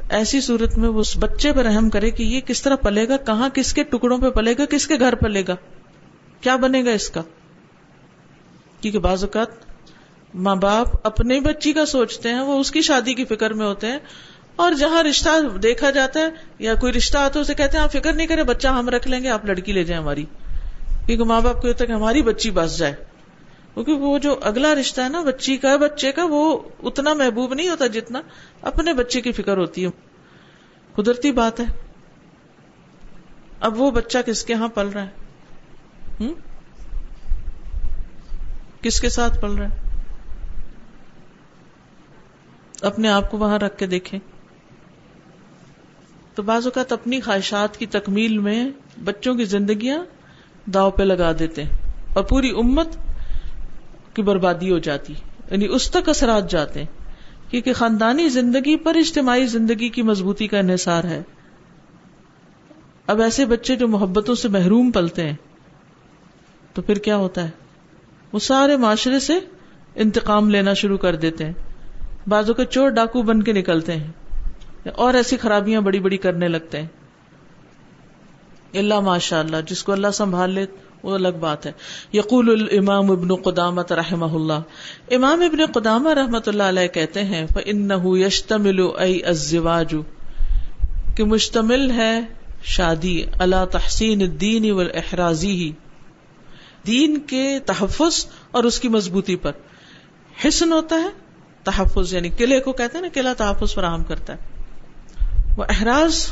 ایسی 0.09 0.41
صورت 0.41 0.77
میں 0.77 0.89
وہ 0.89 1.00
اس 1.00 1.17
بچے 1.19 1.53
پر 1.53 1.65
رحم 1.65 1.89
کرے 1.89 2.12
کہ 2.12 2.24
یہ 2.24 2.41
کس 2.41 2.62
طرح 2.62 2.75
پلے 2.75 3.07
گا، 3.07 3.17
کہاں 3.17 3.50
کس 3.50 3.74
کے 3.74 3.83
ٹکڑوں 3.83 4.17
پہ 4.17 4.29
پلے 4.29 4.53
گا، 4.57 4.65
کس 4.65 4.88
کے 4.88 4.95
گھر 5.00 5.15
پلے 5.15 5.43
گا۔ 5.48 5.55
کیا 6.41 6.55
بنے 6.55 6.86
گا 6.86 6.91
اس 6.91 7.09
کا؟ 7.09 7.21
کیونکہ 8.81 9.00
بعض 9.00 9.24
اوقات 9.24 9.75
ماں 10.35 10.55
باپ 10.55 10.87
اپنے 11.03 11.39
بچی 11.39 11.73
کا 11.73 11.85
سوچتے 11.85 12.29
ہیں، 12.29 12.39
وہ 12.39 12.59
اس 12.59 12.71
کی 12.71 12.81
شادی 12.81 13.13
کی 13.13 13.25
فکر 13.25 13.53
میں 13.53 13.65
ہوتے 13.65 13.87
ہیں، 13.87 13.99
اور 14.55 14.71
جہاں 14.73 15.03
رشتہ 15.03 15.57
دیکھا 15.57 15.91
جاتا 15.91 16.19
ہے 16.19 16.25
یا 16.59 16.73
کوئی 16.73 16.93
رشتہ 16.93 17.17
آتا 17.17 17.35
ہے، 17.35 17.41
اسے 17.41 17.53
کہتے 17.53 17.77
ہیں، 17.77 17.83
آپ 17.83 17.91
فکر 17.91 18.13
نہیں 18.13 18.27
کرے 18.27 18.43
بچہ 18.43 18.67
ہم 18.67 18.89
رکھ 18.89 19.07
لیں 19.07 19.23
گے، 19.23 19.29
آپ 19.29 19.45
لڑکی 19.45 19.71
لے 19.71 19.83
جائیں 19.83 20.03
ہماری۔ 20.03 20.25
کیونکہ 21.05 21.23
ماں 21.23 21.41
باپ 21.41 21.61
کو 21.61 21.67
ہوتا 21.67 21.83
ہے 21.83 21.87
کہ 21.87 21.93
ہماری 21.93 22.21
بچی 22.21 22.51
بس 22.51 22.77
جائے۔ 22.77 22.95
کیونکہ 23.73 23.93
وہ 23.93 24.17
جو 24.17 24.35
اگلا 24.41 24.75
رشتہ 24.75 25.01
ہے 25.01 25.09
نا، 25.09 25.21
بچی 25.21 25.57
کا، 25.57 25.75
بچے 25.75 26.11
کا، 26.11 26.25
وہ 26.29 26.59
اتنا 26.83 27.13
محبوب 27.13 27.53
نہیں 27.53 27.69
ہوتا 27.69 27.87
جتنا 27.87 28.21
اپنے 28.61 28.93
بچے 28.93 29.21
کی 29.21 29.31
فکر 29.31 29.57
ہوتی 29.57 29.85
ہے۔ 29.85 29.89
قدرتی 30.93 31.31
بات 31.31 31.59
ہے۔ 31.59 31.65
اب 33.59 33.81
وہ 33.81 33.91
بچہ 33.91 34.17
کس 34.25 34.43
کے 34.43 34.53
یہاں 34.53 34.67
پل 34.67 34.87
رہا 34.87 35.05
ہے؟ 35.05 36.27
کس 38.81 39.01
کے 39.01 39.09
ساتھ 39.09 39.41
پل 39.41 39.51
رہا 39.51 39.69
ہے؟ 39.69 39.84
اپنے 42.82 43.10
آپ 43.10 43.32
کو 43.32 43.38
وہاں 43.38 43.60
رکھ 43.60 43.77
کے 43.77 43.88
دیکھیں۔ 43.88 44.20
تو 46.36 46.44
بعض 46.44 46.65
اوقات 46.65 46.91
اپنی 46.91 47.22
خواہشات 47.22 47.77
کی 47.77 47.86
تکمیل 47.86 48.38
میں 48.38 48.70
بچوں 49.03 49.36
کی 49.36 49.46
زندگیاں 49.46 50.03
داؤ 50.70 50.91
پہ 50.91 51.03
لگا 51.03 51.32
دیتے 51.39 51.63
ہیں 51.63 51.72
اور 52.13 52.24
پوری 52.24 52.50
امت 52.50 52.88
کی 54.13 54.22
بربادی 54.22 54.72
ہو 54.72 54.77
جاتی 54.77 55.13
یعنی 55.51 55.67
اس 55.67 55.91
تک 55.91 56.10
اثرات 56.10 56.51
جاتے 56.51 56.79
ہیں۔ 56.79 57.05
کیونکہ 57.51 57.74
خاندانی 57.74 58.29
زندگی 58.29 58.77
پر 58.77 58.96
اجتماعی 58.96 59.46
زندگی 59.46 59.89
کی 59.89 60.01
مضبوطی 60.01 60.48
کا 60.48 60.60
انحصار 60.60 61.03
ہے۔ 61.03 61.22
اب 63.08 63.22
ایسے 63.22 63.46
بچے 63.46 63.75
جو 63.75 63.88
محبتوں 63.88 64.36
سے 64.36 64.48
محروم 64.48 64.91
پلتے 64.91 65.24
ہیں، 65.24 65.36
تو 66.74 66.82
پھر 66.82 66.96
کیا 66.96 67.17
ہوتا 67.17 67.44
ہے؟ 67.44 67.50
وہ 68.34 68.39
سارے 68.39 68.77
معاشرے 68.77 69.20
سے 69.20 69.34
انتقام 69.96 70.50
لینا 70.50 70.74
شروع 70.74 70.98
کر 70.98 71.15
دیتے 71.15 71.46
ہیں۔ 71.46 71.53
بازو 72.27 72.53
کے 72.53 72.65
چور 72.65 72.89
ڈاکو 72.89 73.22
بن 73.22 73.44
کے 73.44 73.53
نکلتے 73.53 73.96
ہیں 73.96 74.12
اور 74.96 75.13
ایسی 75.13 75.38
خرابیاں 75.38 75.82
بڑی 75.82 76.00
بڑی 76.00 76.17
کرنے 76.17 76.48
لگتے 76.48 76.82
ہیں۔ 76.82 76.88
اللہ 78.74 79.00
ماشاء 79.00 79.39
اللہ 79.39 79.58
جس 79.67 79.84
کو 79.84 79.91
اللہ 79.91 80.08
سنبھال 80.13 80.51
لے، 80.51 80.65
وہ 81.03 81.13
الگ 81.13 81.38
بات 81.39 81.65
ہے۔ 81.65 81.72
یقول 82.13 82.50
الامام 82.50 83.12
ابن 83.12 83.36
قدامت 83.36 83.91
رحمہ 83.91 84.25
اللہ۔ 84.25 84.60
امام 85.12 85.41
ابن 85.41 85.65
قدامہ 85.65 86.10
رحمۃ 86.10 86.48
اللہ 86.48 86.63
علیہ 86.63 86.88
کہتے 86.88 87.24
ہیں، 87.24 87.46
فَإِنَّهُ 87.46 88.17
يَشْتَمِلُ 88.17 89.01
أَيْ 89.01 89.25
الزِّوَاجُ، 89.25 89.98
کہ 91.15 91.24
مشتمل 91.24 91.91
ہے 91.91 92.20
شادی 92.63 93.24
اللہ 93.39 93.65
تحسین 93.72 94.22
الدین 94.22 94.72
والاحرازی 94.72 95.51
ہی 95.51 95.72
دین 96.88 97.20
کے 97.20 97.60
تحفظ 97.65 98.25
اور 98.51 98.63
اس 98.63 98.79
کی 98.79 98.88
مضبوطی 98.88 99.36
پر۔ 99.36 99.51
حسن 100.48 100.72
ہوتا 100.72 100.96
ہے 100.96 101.25
تحفظ 101.65 102.13
یعنی 102.13 102.29
قلعے 102.29 102.60
کو 102.60 102.74
کہتے 102.74 102.98
ہیں 102.98 103.01
نا، 103.01 103.07
قلعہ 103.13 103.34
تحفظ 103.34 103.74
فراہم 103.74 104.03
کرتا 104.03 104.34
ہے۔ 104.34 104.38
وہ 105.57 105.63
احراز 105.69 106.27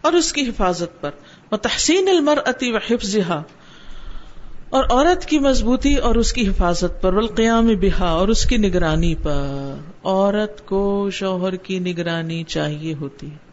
اور 0.00 0.12
اس 0.12 0.32
کی 0.32 0.48
حفاظت 0.48 1.00
پر۔ 1.00 1.10
وہ 1.52 1.56
تحسین 1.56 2.08
المر 2.08 2.38
اتی 2.44 2.72
و 2.72 2.76
حفظ 2.76 3.16
اور 4.70 4.84
عورت 4.90 5.26
کی 5.26 5.38
مضبوطی 5.38 5.94
اور 5.94 6.14
اس 6.14 6.32
کی 6.32 6.48
حفاظت 6.48 7.02
پر۔ 7.02 7.12
والقیام 7.12 7.66
بہا، 7.66 8.06
اور 8.06 8.28
اس 8.28 8.44
کی 8.44 8.56
نگرانی 8.56 9.14
پر۔ 9.14 9.74
عورت 10.04 10.66
کو 10.66 11.10
شوہر 11.12 11.56
کی 11.56 11.78
نگرانی 11.78 12.44
چاہیے 12.44 12.94
ہوتی 12.94 13.30
ہے۔ 13.30 13.45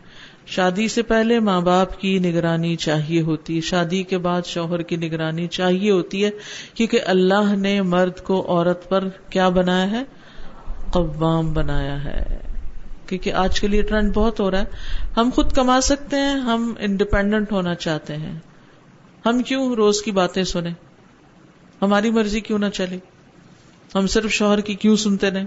شادی 0.46 0.88
سے 0.88 1.02
پہلے 1.02 1.40
ماں 1.40 1.62
باپ 1.62 2.00
کی 2.00 2.20
نگرانی 2.20 2.76
چاہیے 2.76 3.22
ہوتی 3.22 3.56
ہے۔ 3.56 3.62
شادی 3.62 4.04
کے 4.04 4.18
بعد 4.18 4.42
شوہر 4.46 4.82
کی 4.82 4.96
نگرانی 4.96 5.48
چاہیے 5.48 5.92
ہوتی 5.92 6.26
ہے۔ 6.26 6.30
کیونکہ 6.74 7.00
اللہ 7.06 7.56
نے 7.56 7.82
مرد 7.82 8.20
کو 8.20 8.46
عورت 8.48 8.90
پر 8.90 9.04
کیا 9.30 9.50
بنایا 9.50 9.92
ہے؟ 9.92 10.04
قوام 10.92 11.54
بنایا 11.54 12.04
ہے۔ 12.04 12.38
کیونکہ 13.08 13.34
آج 13.34 13.60
کے 13.60 13.68
لیے 13.68 13.82
ٹرینڈ 13.82 14.14
بہت 14.14 14.40
ہو 14.40 14.52
رہا 14.52 14.60
ہے۔ 14.60 14.66
ہم 15.18 15.30
خود 15.36 15.52
کما 15.52 15.82
سکتے 15.82 16.16
ہیں، 16.16 16.34
ہم 16.34 16.74
انڈیپینڈنٹ 16.80 17.52
ہونا 17.52 17.76
چاہتے 17.76 18.16
ہیں۔ 18.16 18.40
ہم 19.26 19.44
کیوں 19.44 19.76
روز 19.76 20.02
کی 20.02 20.12
باتیں 20.12 20.44
سنیں؟ 20.44 20.74
ہماری 21.82 22.12
مرضی 22.12 22.40
کیوں 22.40 22.60
نہ 22.60 22.70
چلے؟ 22.74 22.98
ہم 23.96 24.08
صرف 24.08 24.32
شوہر 24.32 24.62
کی 24.62 24.76
کیوں 24.76 24.96
سنتے 24.96 25.30
رہے 25.32 25.44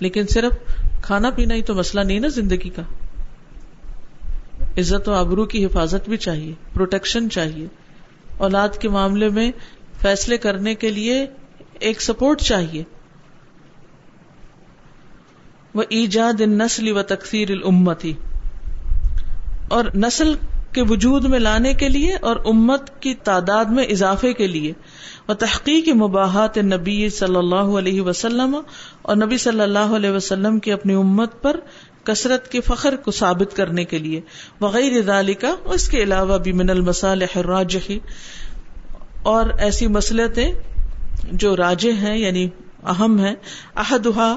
لیکن 0.00 0.26
صرف 0.26 0.52
کھانا 1.02 1.30
پینا 1.30 1.54
ہی 1.54 1.62
تو 1.62 1.74
مسئلہ 1.74 2.04
نہیں 2.04 2.20
نا 2.20 2.28
زندگی 2.28 2.68
کا۔ 2.68 2.82
عزت 4.80 5.08
و 5.08 5.12
آبرو 5.12 5.44
کی 5.44 5.64
حفاظت 5.64 6.08
بھی 6.08 6.16
چاہیے 6.16 6.54
پروٹیکشن 6.74 7.30
چاہیے۔ 7.30 7.66
اولاد 8.38 8.68
کے 8.80 8.88
معاملے 8.88 9.28
میں 9.28 9.52
فیصلے 10.00 10.38
کرنے 10.38 10.74
کے 10.74 10.90
لیے 10.90 11.26
ایک 11.80 12.02
سپورٹ 12.02 12.40
چاہیے۔ 12.40 12.82
وہ 15.74 15.82
ایجاد 15.88 16.40
نسل 16.40 16.92
و 16.92 17.02
تقسیر 17.02 17.50
الامتی 17.50 18.12
اور 19.68 19.84
نسل 19.94 20.34
کے 20.72 20.82
وجود 20.82 21.24
میں 21.24 21.38
لانے 21.38 21.74
کے 21.74 21.88
لیے 21.88 22.14
اور 22.14 22.36
امت 22.44 23.02
کی 23.02 23.14
تعداد 23.14 23.64
میں 23.64 23.84
اضافے 23.84 24.32
کے 24.32 24.46
لیے۔ 24.46 24.72
وہ 25.28 25.34
تحقیق 25.34 25.88
مباحت 25.88 26.58
نبی 26.58 27.08
صلی 27.08 27.36
اللہ 27.36 27.54
علیہ 27.54 28.00
وسلم۔ 28.00 28.56
اور 29.02 29.16
نبی 29.16 29.38
صلی 29.38 29.60
اللہ 29.60 29.78
علیہ 29.78 30.10
وسلم 30.10 30.58
کی 30.58 30.72
اپنی 30.72 30.94
امت 30.94 31.42
پر 31.42 31.60
کثرت 32.04 32.50
کے 32.50 32.60
فخر 32.60 32.96
کو 32.96 33.10
ثابت 33.10 33.56
کرنے 33.56 33.84
کے 33.84 33.98
لیے۔ 33.98 34.20
وغیر 34.60 34.92
کا 35.40 35.54
اس 35.64 35.88
کے 35.88 36.02
علاوہ 36.02 36.38
بھی 36.38 36.52
من 36.52 36.70
المسالح 36.70 37.38
الراجحی 37.38 37.98
اور 39.22 39.50
ایسی 39.58 39.86
مسلطیں 39.86 40.52
جو 41.32 41.56
راجے 41.56 41.92
ہیں 41.92 42.18
یعنی 42.18 42.48
اہم 42.84 43.18
ہیں 43.18 43.34
احدہ 43.76 44.36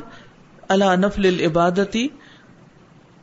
اللہ 0.67 0.95
نفل 0.95 1.25
العبادتی، 1.25 2.07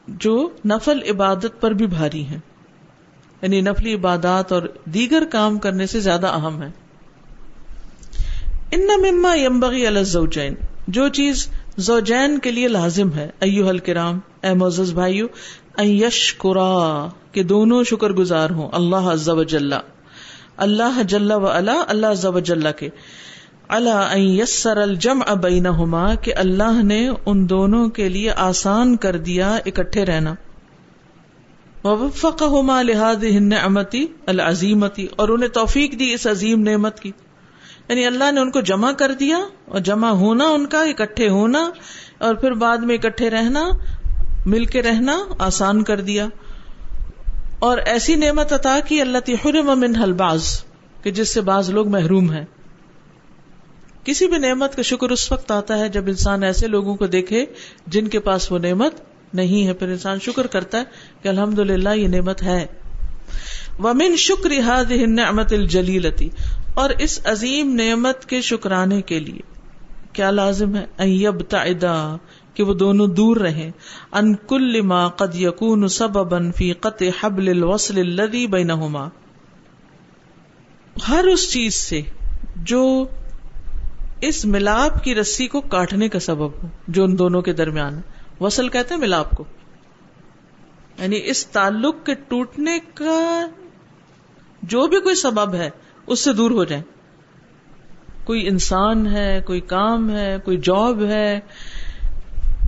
جو 0.09 0.49
نفل 0.64 0.99
عبادت 1.11 1.61
پر 1.61 1.70
بھی 1.70 1.87
بھاری 1.87 2.25
ہیں۔ 2.25 2.38
یعنی 3.42 3.61
نفلی 3.61 3.94
عبادات 3.94 4.52
اور 4.52 4.62
دیگر 4.85 5.23
کام 5.30 5.59
کرنے 5.59 5.87
سے 5.87 6.00
زیادہ 6.00 6.26
اہم 6.26 6.62
ہے 6.62 6.68
ان 8.70 8.87
مما 8.87 9.35
یمبغی 9.35 9.87
الزوجین۔ 9.87 10.54
جو 10.88 11.09
چیز 11.09 11.49
زوجین 11.76 12.38
کے 12.38 12.50
لیے 12.50 12.68
لازم 12.68 13.12
ہے 13.12 13.30
ایو 13.40 13.68
الکرام 13.68 14.20
اے 14.42 14.54
معزز 14.54 14.92
بھائیو 14.92 15.26
یشکرا، 15.78 17.09
کہ 17.32 17.42
دونوں 17.42 17.85
شکر 17.85 18.11
گزار 18.11 18.50
ہوں 18.50 18.68
اللہ 18.73 18.97
عز 18.97 19.28
و 19.28 19.42
جل۔ 19.42 19.73
اللہ 20.56 21.02
جل 21.02 21.30
و 21.30 21.47
علا، 21.47 21.75
اللہ 21.88 22.06
عز 22.06 22.26
و 22.26 22.38
جل 22.38 22.73
کے۔ 22.78 22.88
اللہ 23.68 24.18
یسر 24.18 24.76
الجمع 24.76 25.35
بینہما، 25.35 26.14
کہ 26.14 26.35
اللہ 26.37 26.82
نے 26.82 27.09
ان 27.26 27.49
دونوں 27.49 27.88
کے 27.88 28.09
لیے 28.09 28.30
آسان 28.30 28.97
کر 28.97 29.16
دیا 29.16 29.54
اکٹھے 29.66 30.04
رہنا۔ 30.04 30.35
وفقہما 31.85 32.82
لہذه 32.82 33.37
النعمتی 33.37 34.06
العظیمتی، 34.26 35.06
اور 35.16 35.28
انہیں 35.28 35.49
توفیق 35.49 35.99
دی 35.99 36.12
اس 36.12 36.26
عظیم 36.26 36.61
نعمت 36.61 37.00
کی۔ 37.00 37.12
یعنی 37.88 38.06
اللہ 38.06 38.30
نے 38.30 38.40
ان 38.40 38.50
کو 38.50 38.61
جمع 38.61 38.92
کر 38.92 39.12
دیا، 39.12 39.38
اور 39.64 39.80
جمع 39.80 40.11
ہونا، 40.11 40.49
ان 40.49 40.66
کا 40.66 40.82
اکٹھے 40.82 41.28
ہونا، 41.28 41.70
اور 42.18 42.35
پھر 42.35 42.52
بعد 42.52 42.78
میں 42.78 42.94
اکٹھے 42.94 43.30
رہنا 43.30 43.68
مل 44.47 44.64
کے 44.64 44.82
رہنا، 44.82 45.25
آسان 45.38 45.82
کر 45.82 46.00
دیا۔ 46.00 46.28
اور 47.59 47.78
ایسی 47.78 48.14
نعمت 48.14 48.52
عطا 48.52 48.78
کی 48.88 49.00
اللہ 49.00 49.18
تحرم 49.18 49.80
من 49.80 50.02
الباز 50.02 50.64
کہ 51.02 51.11
جس 51.11 51.28
سے 51.28 51.40
بعض 51.40 51.70
لوگ 51.70 51.88
محروم 51.88 52.30
ہیں۔ 52.30 52.44
کسی 54.04 54.26
بھی 54.26 54.38
نعمت 54.38 54.76
کا 54.76 54.82
شکر 54.82 55.11
اس 55.11 55.32
وقت 55.32 55.50
آتا 55.50 55.78
ہے 55.78 55.88
جب 55.88 56.06
انسان 56.06 56.42
ایسے 56.42 56.66
لوگوں 56.66 56.97
کو 56.97 57.06
دیکھے 57.06 57.47
جن 57.87 58.09
کے 58.09 58.20
پاس 58.20 58.52
وہ 58.52 58.59
نعمت 58.59 58.94
نہیں 59.35 59.66
ہے۔ 59.66 59.73
پھر 59.73 59.88
انسان 59.88 60.18
شکر 60.23 60.47
کرتا 60.47 60.78
ہے 60.78 60.85
کہ 61.23 61.28
الحمد 61.28 61.59
للہ 61.59 61.88
یہ 61.88 62.09
نعمت 62.09 62.42
ہے۔ 62.42 62.66
ومن 63.78 64.16
شکر 64.16 64.50
نعمت 65.06 65.52
الجلیلتی 65.52 66.28
اور 66.75 66.90
اس 66.90 67.20
عظیم 67.25 67.75
نعمت 67.75 68.26
کے 68.26 68.40
شکرانے 68.40 69.02
کے 69.02 69.18
لیے 69.18 69.40
کیا 70.12 70.30
لازم 70.30 70.76
ہے؟ 70.76 70.87
کہ 72.54 72.62
وہ 72.62 72.75
دونوں 72.75 73.07
دور 73.07 73.37
رہیں۔ 73.37 73.71
ان 74.12 74.35
کل 74.35 74.80
ما 74.80 75.09
قد 75.09 75.35
یکون 75.35 75.88
سببا 75.88 76.38
فی 76.57 76.73
قطع 76.73 77.04
حبل 77.21 77.49
الوصل 77.49 77.99
الذي 77.99 78.47
بینہما۔ 78.47 79.09
ہر 81.09 81.25
اس 81.25 81.52
چیز 81.52 81.75
سے 81.75 82.02
جو 82.57 83.07
اس 84.21 84.45
ملاپ 84.45 85.04
کی 85.04 85.14
رسی 85.14 85.47
کو 85.47 85.61
کاٹنے 85.61 86.09
کا 86.09 86.19
سبب 86.19 86.52
ہو، 86.62 86.69
جو 86.88 87.04
ان 87.04 87.19
دونوں 87.19 87.42
کے 87.42 87.52
درمیان۔ 87.52 88.00
وصل 88.40 88.69
کہتے 88.69 88.95
ہیں 88.95 89.00
ملاپ 89.00 89.30
کو۔ 89.30 89.45
یعنی 90.99 91.21
اس 91.25 91.47
تعلق 91.47 92.07
کے 92.07 92.14
ٹوٹنے 92.14 92.78
کا 92.95 93.47
جو 94.62 94.87
بھی 94.87 95.00
کوئی 95.00 95.14
سبب 95.14 95.54
ہے، 95.54 95.71
اس 96.07 96.21
سے 96.21 96.33
دور 96.33 96.50
ہو 96.50 96.64
جائیں۔ 96.64 96.85
کوئی 98.25 98.49
انسان 98.49 99.07
ہے، 99.07 99.40
کوئی 99.47 99.61
کام 99.61 100.11
ہے، 100.11 100.37
کوئی 100.45 100.57
جاب 100.57 101.02
ہے 101.02 101.40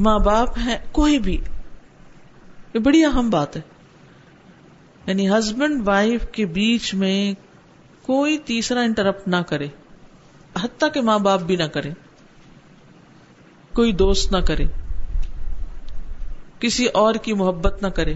ماں 0.02 0.18
باپ 0.18 0.49
ہے 0.64 0.78
کوئی 0.92 1.18
بھی۔ 1.18 1.38
یہ 2.75 2.78
بڑی 2.78 3.04
اہم 3.04 3.30
بات 3.30 3.56
ہے۔ 3.56 3.61
یعنی 5.06 5.30
ہسبینڈ 5.30 5.88
وائف 5.88 6.26
کے 6.32 6.47
بیچ 6.47 6.94
میں 6.94 7.35
کوئی 8.02 8.38
تیسرا 8.38 8.80
انٹرپٹ 8.80 9.28
نہ 9.28 9.37
کرے۔ 9.37 9.66
حتیٰ 10.62 10.92
کہ 10.92 11.00
ماں 11.00 11.18
باپ 11.18 11.40
بھی 11.42 11.56
نہ 11.56 11.64
کرے۔ 11.64 11.90
کوئی 13.75 13.92
دوست 13.92 14.32
نہ 14.32 14.37
کرے۔ 14.37 14.66
کسی 16.61 16.87
اور 16.87 17.14
کی 17.14 17.32
محبت 17.32 17.82
نہ 17.82 17.88
کرے۔ 17.88 18.14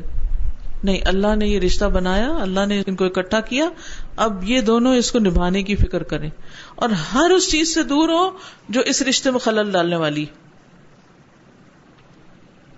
نہیں، 0.85 0.99
اللہ 1.05 1.37
نے 1.37 1.47
یہ 1.47 1.59
رشتہ 1.59 1.85
بنایا، 1.85 2.31
اللہ 2.41 2.67
نے 2.67 2.83
ان 2.87 2.97
کو 2.97 3.05
اکٹھا 3.05 3.41
کیا۔ 3.41 3.69
اب 4.17 4.45
یہ 4.45 4.61
دونوں 4.61 4.95
اس 4.95 5.13
کو 5.13 5.19
نبھانے 5.19 5.63
کی 5.63 5.77
فکر 5.77 6.03
کریں۔ 6.03 6.31
اور 6.75 6.89
ہر 6.89 7.31
اس 7.31 7.51
چیز 7.51 7.75
سے 7.75 7.83
دور 7.83 8.09
ہو 8.09 8.31
جو 8.69 8.81
اس 8.81 9.03
رشتے 9.03 9.31
میں 9.31 9.39
خلل 9.39 9.73
ڈالنے 9.73 9.97
والی۔ 9.97 10.25
ہے 10.25 10.46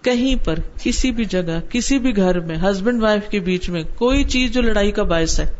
کہیں 0.08 0.36
پر، 0.44 0.58
کسی 0.82 1.10
بھی 1.10 1.24
جگہ، 1.24 1.60
کسی 1.70 1.98
بھی 1.98 2.16
گھر 2.16 2.40
میں 2.40 2.56
ہسبینڈ 2.56 3.02
وائف 3.02 3.28
کے 3.28 3.40
بیچ 3.40 3.70
میں 3.70 3.82
کوئی 3.98 4.24
چیز 4.24 4.52
جو 4.52 4.62
لڑائی 4.62 4.92
کا 4.92 5.02
باعث 5.02 5.40
ہے، 5.40 5.54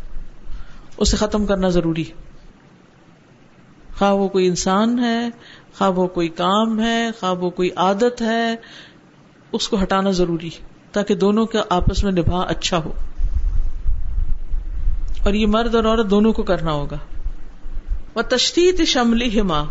اسے 0.97 1.17
ختم 1.17 1.47
کرنا 1.47 1.69
ضروری 1.69 2.05
خواہ 3.99 4.13
وہ 4.13 4.29
کوئی 4.29 4.47
انسان 4.47 4.99
ہے، 4.99 5.31
خواہ 5.79 5.91
وہ 5.91 6.07
کوئی 6.07 6.29
کام 6.29 6.81
ہے، 6.81 7.11
خواہ 7.21 7.33
وہ 7.33 7.51
کوئی 7.51 7.71
عادت 7.77 8.23
ہے، 8.23 8.55
اس 9.53 9.69
کو 9.69 9.83
ہٹانا 9.83 10.11
ضروری 10.11 10.51
تاکہ 10.93 11.15
دونوں 11.15 11.47
کا 11.47 11.63
آپس 11.71 12.05
میں 12.05 12.13
نبھا 12.13 12.41
اچھا 12.41 12.79
ہو۔ 12.79 12.93
اور 15.25 15.35
یہ 15.35 15.47
مرد 15.47 15.75
اور 15.75 15.85
عورت 15.85 16.11
دونوں 16.11 16.33
کو 16.33 16.43
کرنا 16.43 16.73
ہوگا۔ 16.73 16.97
وہ 18.15 18.23
تشدید 18.23 18.85
شملی 18.85 19.41
ہما 19.41 19.65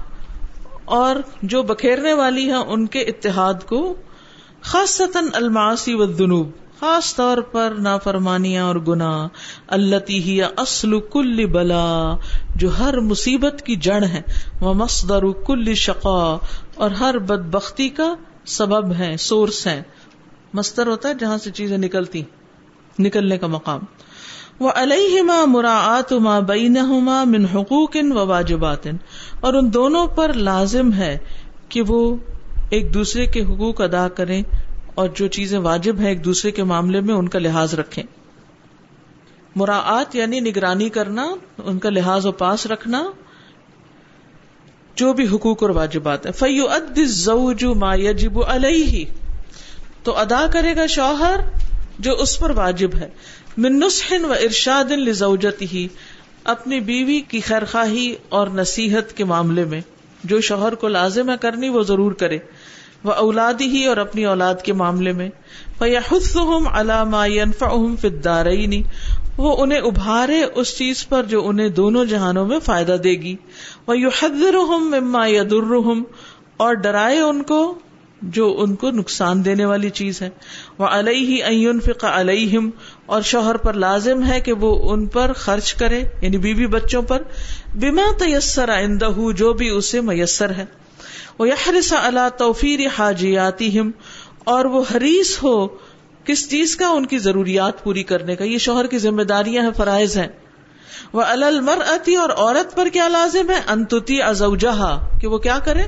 اور 0.86 1.15
جو 1.41 1.63
بکھیرنے 1.63 2.13
والی 2.13 2.46
ہیں 2.46 2.63
ان 2.67 2.88
کے 2.88 3.00
اتحاد 3.00 3.53
کو 3.67 3.96
خاص 4.62 5.02
الماسی 5.34 5.94
و 5.94 6.06
دنوب 6.06 6.50
خاص 6.80 7.16
طور 7.16 7.38
پر 7.38 7.74
نافرمانیاں 7.78 8.66
اور 8.66 8.76
گنا 8.76 9.28
اللہ 9.68 10.30
اصل 10.58 11.00
کل 11.00 11.46
بلا، 11.46 12.16
جو 12.56 12.70
ہر 12.80 13.00
مصیبت 13.00 13.62
کی 13.66 13.76
جڑ 13.76 14.04
ہے 14.04 14.22
وہ 14.60 14.74
مصدر 14.74 15.22
کل 15.48 15.74
شقا، 15.74 16.38
اور 16.76 16.92
ہر 16.92 17.18
بد 17.18 17.50
بختی 17.52 17.90
کا 17.90 18.14
سبب 18.46 18.94
ہے 18.94 19.18
سورس 19.18 19.68
ہے 19.68 19.82
مستر 20.54 20.88
ہوتا 20.88 21.10
ہے 21.10 21.14
جہاں 21.14 21.38
سے 21.38 21.52
چیزیں 21.52 21.78
نکلتی، 21.78 22.22
نکلنے 23.00 23.38
کا 23.38 23.48
مقام۔ 23.48 23.80
وہ 24.60 24.72
علیہما 24.76 25.46
مراعات 25.46 26.14
ما 26.14 26.40
بینہما 26.40 27.24
من 27.24 27.46
حقوق 27.46 27.98
و 28.16 28.28
واجبات۔ 28.28 28.88
اور 29.40 29.54
ان 29.54 29.74
دونوں 29.74 30.08
پر 30.08 30.34
لازم 30.34 30.94
ہے 30.94 31.18
کہ 31.70 31.82
وہ 31.82 32.16
ایک 32.69 32.93
دوسرے 32.93 33.25
کے 33.25 33.41
حقوق 33.41 33.81
ادا 33.81 34.07
کریں 34.09 34.43
اور 34.95 35.09
جو 35.15 35.27
چیزیں 35.27 35.59
واجب 35.59 36.00
ہیں 36.00 36.09
ایک 36.09 36.25
دوسرے 36.25 36.51
کے 36.51 36.63
معاملے 36.63 37.01
میں 37.01 37.13
ان 37.13 37.29
کا 37.29 37.39
لحاظ 37.39 37.74
رکھیں۔ 37.74 38.03
مراعات 39.55 40.15
یعنی 40.15 40.39
نگرانی 40.39 40.89
کرنا، 40.89 41.31
ان 41.57 41.79
کا 41.79 41.89
لحاظ 41.89 42.25
و 42.25 42.31
پاس 42.31 42.65
رکھنا، 42.65 43.12
جو 44.95 45.13
بھی 45.13 45.27
حقوق 45.27 45.63
اور 45.63 45.69
واجبات 45.69 46.25
ہے 46.25 46.31
فیو 46.31 46.67
اد 46.67 46.97
ما 47.63 47.95
یجب 47.95 48.43
علیہ 48.43 49.05
تو 50.03 50.17
ادا 50.17 50.45
کرے 50.53 50.75
گا 50.75 50.86
شوہر 50.86 51.39
جو 52.00 52.13
اس 52.13 52.39
پر 52.39 52.50
واجب 52.50 52.89
ہے۔ 52.95 53.09
من 53.57 53.79
نسخ 53.79 54.13
و 54.24 54.31
ارشاد 54.31 54.91
لزوجت 54.91 55.62
ہی 55.62 55.88
اپنی 56.43 56.79
بیوی 56.79 57.21
کی 57.21 57.39
خیرخواہی 57.39 58.15
اور 58.29 58.47
نصیحت 58.47 59.17
کے 59.17 59.24
معاملے 59.24 59.63
میں۔ 59.63 59.81
جو 60.24 60.41
شوہر 60.41 60.75
کو 60.75 60.88
لازم 60.88 61.29
ہے 61.29 61.36
کرنی، 61.41 61.69
وہ 61.69 61.83
ضرور 61.83 62.12
کرے۔ 62.12 62.38
وہ 63.04 63.12
اولادی 63.12 63.66
ہی 63.66 63.86
اور 63.86 63.98
اپنی 63.98 64.25
اولاد 64.25 64.56
کے 64.63 64.74
معاملے 64.74 65.12
میں۔ 65.12 65.30
فَيَحُثُّهُمْ 65.77 66.68
عَلَى 66.74 67.10
مَا 67.10 67.25
يَنفَعُهُمْ 67.25 68.00
فِي 68.00 68.08
الدَّارَيْنِ۔ 68.08 68.82
وہ 69.38 69.56
انہیں 69.60 69.80
ابھارے 69.80 70.44
اس 70.56 70.77
چیز 70.77 71.08
پر 71.08 71.24
جو 71.24 71.48
انہیں 71.48 71.70
دونوں 71.70 72.06
جہانوں 72.06 72.46
میں 72.46 72.60
فائدہ 72.60 72.98
دے 73.04 73.12
گی۔ 73.12 73.36
وہ 73.88 73.98
یو 73.98 74.10
حدر 74.22 74.56
مما 74.80 75.25
اور 76.58 76.74
ڈرائے 76.74 77.20
ان 77.20 77.44
کو 77.44 77.80
جو 78.22 78.56
ان 78.60 78.75
کو 78.75 78.92
نقصان 78.92 79.46
دینے 79.46 79.66
والی 79.66 79.89
چیز 79.89 80.22
ہے۔ 80.22 80.30
وہ 80.77 80.86
علیہ 80.86 81.72
فقہ 81.86 82.06
علیہم 82.06 82.70
اور 83.06 83.22
شوہر 83.22 83.58
پر 83.58 83.74
لازم 83.74 84.24
ہے 84.24 84.42
کہ 84.42 84.54
وہ 84.54 84.92
ان 84.92 85.06
پر 85.06 85.34
خرچ 85.34 85.74
کرے 85.74 86.04
یعنی 86.22 86.38
بیوی 86.38 86.54
بی 86.54 86.68
بچوں 86.68 87.01
پر۔ 87.01 87.22
بما 87.75 88.12
تیسر 88.18 88.70
آئندہ 88.70 89.10
جو 89.36 89.54
بھی 89.54 89.70
اسے 89.70 90.01
میسر 90.01 90.50
ہے۔ 90.50 90.66
وہ 91.39 91.48
یحرس 91.48 91.94
اللہ 91.94 92.29
توفیر 92.38 92.79
حاجیاتی 93.00 93.79
اور 94.44 94.65
وہ 94.65 94.84
حریص 94.96 95.44
ہو 95.44 95.67
کس 96.24 96.50
چیز 96.50 96.75
کا؟ 96.75 96.88
ان 96.88 97.06
کی 97.06 97.17
ضروریات 97.17 97.84
پوری 97.84 98.03
کرنے 98.03 98.36
کا۔ 98.36 98.44
یہ 98.44 98.58
شوہر 98.58 98.88
کی 98.88 98.98
ذمہ 98.98 99.24
داریاں 99.24 99.63
ہیں، 99.63 99.72
فرائض 99.77 100.17
ہیں۔ 100.17 100.27
وہ 101.13 101.22
المر 101.22 101.77
اور 102.15 102.29
عورت 102.29 102.75
پر 102.75 102.88
کیا 102.94 103.08
لازم 103.08 103.50
ہے؟ 103.50 103.60
انتتی 103.67 104.22
ازوجہ 104.22 105.00
کہ 105.22 105.27
وہ 105.27 105.38
کیا 105.38 105.60
کرے؟ 105.60 105.82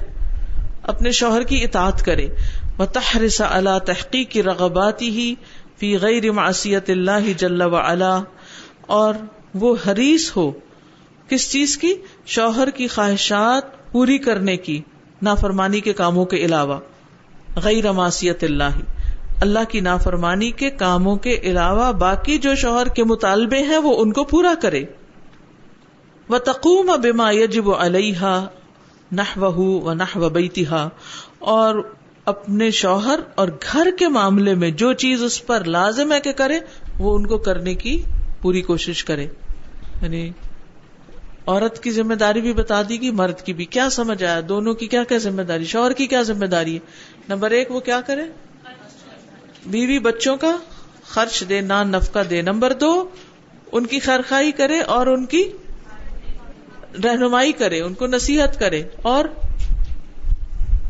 اپنے 0.84 1.12
شوہر 1.12 1.44
کی 1.44 1.64
اطاعت 1.64 2.06
کرے۔ 2.06 2.28
وہ 2.78 2.86
تحرس 2.86 3.42
اللہ 3.42 3.80
تحقیق 3.86 4.32
کی 4.32 4.44
رغباتی 4.44 5.10
ہی 5.10 5.36
فی 5.78 5.98
غیر 5.98 6.32
معصیت 6.32 6.90
اللہ 6.90 7.34
جل 7.38 7.62
و 7.62 7.76
اور 8.82 9.14
وہ 9.54 9.76
حریص 9.88 10.38
ہو 10.38 10.52
کس 11.30 11.52
چیز 11.52 11.78
کی؟ 11.78 11.94
شوہر 12.26 12.70
کی 12.70 12.88
خواہشات 12.88 13.92
پوری 13.92 14.18
کرنے 14.18 14.58
کی۔ 14.58 14.82
نافرمانی 15.22 15.80
کے 15.80 15.94
کاموں 15.94 16.26
کے 16.26 16.38
علاوہ۔ 16.38 16.80
غیر 17.56 17.92
معصیت 17.92 18.44
اللہ۔ 18.44 18.80
اللہ 19.42 19.60
کی 19.70 19.80
نافرمانی 19.80 20.52
کے 20.52 20.70
کاموں 20.70 21.16
کے 21.16 21.40
علاوہ 21.44 21.92
باقی 21.92 22.38
جو 22.38 22.56
شوہر 22.56 22.88
کے 22.88 23.04
مطالبے 23.04 23.64
ہیں 23.64 23.78
وہ 23.78 24.02
ان 24.02 24.14
کو 24.14 24.24
پورا 24.24 24.54
کرے۔ 24.62 24.84
وہ 26.30 26.38
تقوم 26.38 26.92
بما 27.04 27.32
یجب 27.32 27.76
علیہ 27.76 28.46
نہ 29.12 29.44
و 29.44 29.94
نہ 29.94 30.18
بیتہا 30.18 30.90
اور 31.40 31.76
اپنے 32.26 32.72
شوہر 32.72 33.20
اور 33.36 33.48
گھر 33.72 33.88
کے 34.00 34.08
معاملے 34.08 34.56
میں 34.56 34.72
جو 34.72 34.94
چیز 34.94 35.24
اس 35.24 35.46
پر 35.46 35.64
لازم 35.64 36.12
ہے 36.12 36.20
کہ 36.20 36.32
کرے، 36.32 36.60
وہ 37.00 37.16
ان 37.16 37.28
کو 37.28 37.38
کرنے 37.38 37.76
کی 37.76 38.04
پوری 38.42 38.62
کوشش 38.62 39.04
کرے۔ 39.04 39.28
یعنی 40.02 40.32
عورت 41.50 41.84
کی 41.84 41.92
ذمہ 41.92 42.14
داری 42.14 42.42
بھی 42.42 42.54
بتا 42.54 42.82
دی 42.90 43.02
گی 43.02 43.12
مرد 43.12 43.42
کی 43.42 43.54
بھی۔ 43.54 43.66
کیا 43.66 43.90
سمجھ 43.90 44.24
آیا؟ 44.24 44.42
دونوں 44.50 44.74
کی 44.74 44.88
کیا 44.88 45.04
کیا 45.04 45.18
ذمہ 45.18 45.42
داری؟ 45.42 45.66
شوہر 45.66 45.94
کی 45.94 46.08
کیا 46.08 46.22
ذمہ 46.22 46.46
داری؟ 46.46 46.74
ہے 46.74 46.80
نمبر 47.30 47.52
ایک، 47.52 47.72
وہ 47.72 47.80
کیا 47.80 48.02
کرے؟ 48.02 48.22
بیوی 49.66 50.00
بچوں 50.00 50.38
کا 50.38 50.58
خرچ 51.04 51.44
دے 51.50 51.62
نان 51.62 51.92
نفقہ 51.92 52.20
دے۔ 52.30 52.42
نمبر 52.42 52.74
دو، 52.74 53.10
ان 53.72 53.86
کی 53.86 54.00
خرخائی 54.00 54.52
کرے 54.52 54.80
اور 54.80 55.08
ان 55.08 55.26
کی 55.26 55.52
رہنمائی 57.04 57.52
کرے، 57.52 57.82
ان 57.82 57.94
کو 57.94 58.08
نصیحت 58.08 58.60
کرے۔ 58.60 58.84
اور 59.02 59.26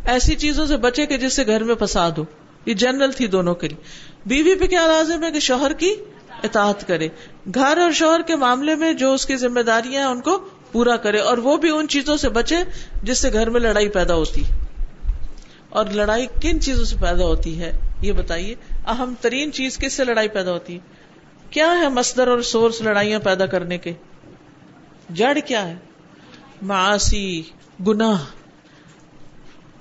ایسی 0.06 0.36
چیزوں 0.36 0.66
سے 0.66 0.78
بچے 0.78 1.06
کہ 1.06 1.18
جس 1.18 1.34
سے 1.34 1.46
گھر 1.46 1.64
میں 1.64 1.76
فساد 1.86 2.12
ہو۔ 2.12 2.26
یہ 2.66 2.74
جنرل 2.74 3.12
تھی 3.12 3.28
دونوں 3.28 3.56
کے 3.56 3.68
لیے۔ 3.68 3.78
بیوی 4.26 4.56
پہ 4.56 4.66
کیا 4.66 4.88
لازم 4.88 5.24
ہے 5.24 5.32
کہ 5.32 5.40
شوہر 5.40 5.74
کی 5.74 5.96
اطاعت 6.44 6.88
کرے؟ 6.88 7.08
گھر 7.56 7.78
اور 7.78 7.92
شوہر 7.92 8.22
کے 8.28 8.36
معاملے 8.36 8.76
میں 8.76 8.94
جو 8.94 9.14
اس 9.14 9.26
کی 9.26 9.36
ذمہ 9.36 9.60
داریاں 9.60 10.02
ہیں 10.02 10.10
ان 10.10 10.22
کو 10.22 10.50
پورا 10.72 10.98
کرے 10.98 11.20
اور 11.20 11.38
وہ 11.38 11.58
بھی 11.58 11.70
ان 11.70 11.88
چیزوں 11.88 12.18
سے 12.18 12.30
بچے 12.30 12.56
جس 13.04 13.20
سے 13.20 13.34
گھر 13.34 13.50
میں 13.50 13.60
لڑائی 13.60 13.90
پیدا 13.90 14.16
ہوتی 14.16 14.44
اور 15.70 15.86
لڑائی 15.86 16.28
کن 16.42 16.62
چیزوں 16.62 16.86
سے 16.86 16.96
پیدا 17.02 17.24
ہوتی 17.24 17.60
ہے 17.60 17.80
یہ 18.02 18.12
بتائیے۔ 18.12 18.56
اہم 18.88 19.14
ترین 19.22 19.52
چیز 19.52 19.78
کس 19.78 19.94
سے 19.94 20.06
لڑائی 20.06 20.28
پیدا 20.28 20.52
ہوتی 20.52 20.74
ہے؟ 20.74 20.80
کیا 21.50 21.72
ہے 21.82 21.90
مصدر 21.90 22.28
اور 22.28 22.42
سورس 22.42 22.82
لڑائیاں 22.82 23.20
پیدا 23.20 23.46
کرنے 23.46 23.78
کے؟ 23.78 23.94
جڑ 25.14 25.38
کیا 25.46 25.68
ہے؟ 25.68 25.76
معاشی 26.62 27.42
گناہ۔ 27.88 28.26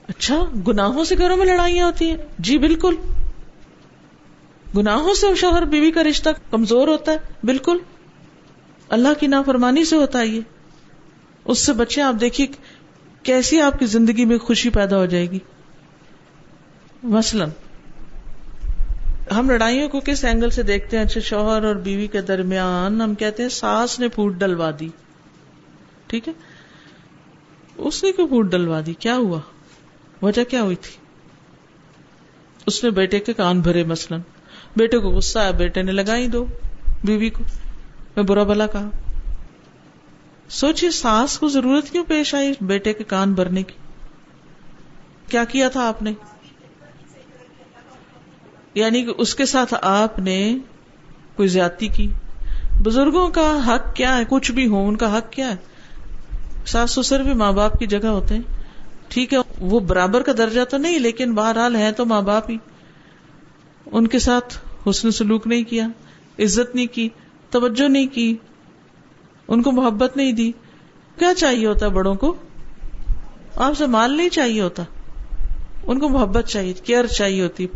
اچھا 0.09 0.45
گناہوں 0.69 1.05
سے 1.05 1.19
گھروں 1.19 1.37
میں 1.37 1.47
لڑائیاں 1.47 1.87
ہوتی 1.87 2.11
ہیں۔ 2.11 2.17
جی 2.39 2.59
بالکل۔ 2.59 2.95
گناہوں 4.77 5.15
سے 5.15 5.35
شوہر 5.35 5.65
بیوی 5.65 5.91
کا 5.91 6.03
رشتہ 6.03 6.29
کمزور 6.51 6.89
ہوتا 6.89 7.13
ہے، 7.13 7.17
بالکل۔ 7.43 7.79
اللہ 8.89 9.09
کی 9.21 9.27
نافرمانی 9.27 9.85
سے 9.85 9.97
ہوتا 9.97 10.19
ہے 10.19 10.27
یہ۔ 10.27 10.41
اس 11.45 11.59
سے 11.59 11.73
بچے، 11.73 12.03
آپ 12.03 12.15
دیکھیے 12.21 12.47
کیسی 13.23 13.61
آپ 13.61 13.79
کی 13.79 13.87
زندگی 13.87 14.25
میں 14.25 14.39
خوشی 14.39 14.71
پیدا 14.71 14.97
ہو 14.97 15.07
جائے 15.07 15.31
گی۔ 15.31 15.39
مثلاً، 17.03 17.49
ہم 19.37 19.51
لڑائیوں 19.51 19.89
کو 19.89 20.01
کس 20.01 20.25
اینگل 20.25 20.51
سے 20.51 20.63
دیکھتے 20.63 20.99
ہیں؟ 20.99 21.05
اچھا 21.05 21.21
شوہر 21.21 21.65
اور 21.65 21.75
بیوی 21.75 22.07
کے 22.07 22.21
درمیان 22.21 23.01
ہم 23.01 23.15
کہتے 23.15 23.43
ہیں 23.43 23.51
ساس 23.51 24.01
نے 24.01 24.09
پھوٹ 24.09 24.35
ڈلوا 24.35 24.71
دی۔ 24.81 24.89
ٹھیک 26.07 26.29
ہے؟ 26.29 26.33
اس 27.77 28.05
نے 28.05 28.13
کیوں 28.13 28.29
پھوٹ 28.29 28.51
ڈلوا 28.51 28.81
دی؟ 28.87 28.95
کیا 28.95 29.17
ہوا؟ 29.17 29.41
وجہ 30.23 30.45
کیا 30.45 30.63
ہوئی 30.63 30.77
تھی؟ 30.77 30.97
اس 32.67 32.85
نے 32.85 32.91
بیٹے 32.91 33.19
کے 33.19 33.33
کان 33.33 33.61
بھرے 33.61 33.85
مثلاً۔ 33.85 34.21
بیٹے 34.79 34.99
کو 34.99 35.09
غصہ 35.09 35.39
آیا 35.39 35.51
بیٹے 35.51 35.83
نے 35.83 35.93
لگائی 35.93 36.29
دو، 36.29 36.47
بیوی 37.05 37.31
کو۔ 37.31 37.45
میں 38.17 38.25
برا 38.25 38.43
بلا 38.43 38.67
کہا۔ 38.67 38.89
سوچیے 40.49 40.91
ساس 40.91 41.39
کو 41.39 41.49
ضرورت 41.49 41.91
کیوں 41.91 42.05
پیش 42.05 42.35
آئی 42.35 42.53
بیٹے 42.61 42.93
کے 42.93 43.05
کان 43.05 43.33
بھرنے 43.33 43.63
کی؟ 43.63 43.73
کیا 45.29 45.45
کیا 45.45 45.69
تھا 45.69 45.89
آپ 45.89 46.03
نے؟ 46.03 46.13
یعنی 48.75 49.03
کہ 49.03 49.13
اس 49.19 49.35
کے 49.35 49.47
ساتھ 49.47 49.75
آپ 49.83 50.19
نے 50.19 50.59
کوئی 51.37 51.49
زیادتی 51.49 51.89
کی؟ 51.89 52.09
بزرگوں 52.85 53.29
کا 53.29 53.61
حق 53.67 53.97
کیا 53.97 54.17
ہے؟ 54.17 54.23
کچھ 54.29 54.53
بھی 54.53 54.67
ہو، 54.67 54.89
ان 54.89 54.97
کا 54.97 55.19
حق 55.19 55.33
کیا 55.33 55.51
ہے؟ 55.51 55.57
ساس 56.67 56.91
سسر 56.91 57.23
بھی 57.23 57.35
ماں 57.35 57.53
باپ 57.53 57.79
کی 57.79 57.87
جگہ 57.87 58.07
ہوتے 58.07 58.35
ہیں۔ 58.35 58.43
ٹھیک 59.09 59.35
ہے، 59.35 59.39
وہ 59.61 59.81
برابر 59.81 60.23
کا 60.23 60.33
درجہ 60.39 60.61
تو 60.71 60.77
نہیں، 60.77 60.99
لیکن 60.99 61.35
بہرحال 61.35 61.77
ہے 61.77 61.93
تو 61.93 62.05
ماں 62.05 62.23
باپ 62.23 62.51
ہی۔ 62.51 62.57
ان 63.93 64.07
کے 64.07 64.19
ساتھ 64.19 64.68
حسن 64.91 65.11
سلوک 65.11 65.47
نہیں 65.47 65.65
کیا، 65.65 65.89
عزت 66.39 66.75
نہیں 66.75 66.87
کی، 66.87 67.09
توجہ 67.51 67.89
نہیں 67.89 68.07
کی، 68.07 68.37
ان 69.49 69.63
کو 69.63 69.73
محبت 69.73 70.17
نہیں 70.17 70.33
دی۔ 70.33 70.53
کیا 71.19 71.35
چاہیے 71.35 71.67
ہوتا 71.67 71.89
بڑوں 71.89 72.15
کو؟ 72.15 72.35
آپ 73.57 73.77
سے 73.77 73.87
مال 73.87 74.17
نہیں 74.17 74.29
چاہیے 74.29 74.61
ہوتا۔ 74.61 74.83
ان 75.83 75.99
کو 75.99 76.09
محبت 76.09 76.45
چاہیے، 76.45 76.73
کیئر 76.73 77.07
چاہیے 77.07 77.43
ہوتی۔ 77.43 77.67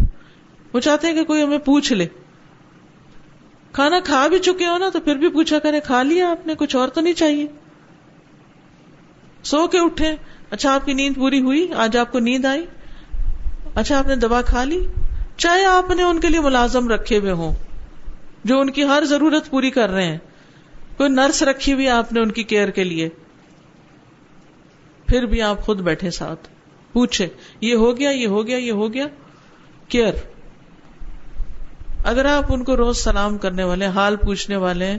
وہ 0.73 0.81
چاہتے 0.81 1.07
ہیں 1.07 1.15
کہ 1.15 1.25
کوئی 1.25 1.43
ہمیں 1.43 1.59
پوچھ 1.59 1.93
لے۔ 1.93 2.07
کھانا 3.73 4.01
کھا 4.05 4.29
بھی 4.29 4.39
چکے 4.39 4.67
ہو 4.67 4.79
نا 4.79 4.89
تو 4.89 5.01
پھر 5.01 5.17
بھی 5.17 5.29
پوچھا 5.29 5.59
کرے، 5.59 5.81
کھا 5.81 6.03
لیا 6.03 6.31
آپ 6.31 6.47
نے؟ 6.47 6.55
کچھ 6.59 6.77
اور 6.77 6.89
تو 6.89 7.01
نہیں 7.01 7.15
چاہیے۔ 7.15 7.47
سو 9.43 9.67
کے 9.67 9.79
اٹھے 9.79 10.17
اچھا 10.51 10.75
آپ 10.75 10.87
کی 10.87 10.93
نیند 10.93 11.17
پوری 11.17 11.41
ہوئی، 11.41 11.73
آج 11.77 11.97
آپ 11.97 12.13
کو 12.13 12.19
نیند 12.19 12.45
آئی۔ 12.45 12.67
اچھا 13.75 13.99
آپ 13.99 14.07
نے 14.07 14.17
دوا 14.17 14.43
کھا 14.43 14.65
لی۔ 14.65 14.87
چاہے 15.37 15.65
آپ 15.65 15.91
نے 15.91 16.03
ان 16.03 16.21
کے 16.21 16.29
لیے 16.29 16.41
ملازم 16.41 16.89
رکھے 16.89 17.19
ہوئے 17.19 17.33
ہوں، 17.33 17.55
جو 18.45 18.61
ان 18.61 18.71
کی 18.71 18.85
ہر 18.85 19.05
ضرورت 19.05 19.51
پوری 19.51 19.71
کر 19.71 19.91
رہے 19.91 20.07
ہیں، 20.07 20.19
کوئی 20.97 21.11
نرس 21.11 21.43
رکھی 21.43 21.73
ہوئی 21.73 21.89
آپ 21.89 22.13
نے 22.13 22.21
ان 22.21 22.31
کی 22.31 22.43
کیئر 22.43 22.71
کے 22.71 22.85
لیے، 22.85 23.09
پھر 25.07 25.27
بھی 25.27 25.43
آپ 25.43 25.61
خود 25.61 25.81
بیٹھے 25.81 26.11
ساتھ 26.11 26.49
پوچھے 26.93 27.29
یہ 27.61 27.75
ہو 27.75 27.97
گیا، 27.97 28.11
یہ 28.11 28.27
ہو 28.27 28.47
گیا، 28.47 28.57
یہ 28.57 28.73
ہو 28.73 28.93
گیا، 28.93 29.07
کیئر۔ 29.89 30.15
اگر 32.05 32.25
آپ 32.25 32.53
ان 32.53 32.65
کو 32.65 32.77
روز 32.77 32.99
سلام 32.99 33.39
کرنے 33.39 33.65
والے 33.65 33.87
حال 33.87 34.17
پوچھنے 34.17 34.57
والے 34.57 34.97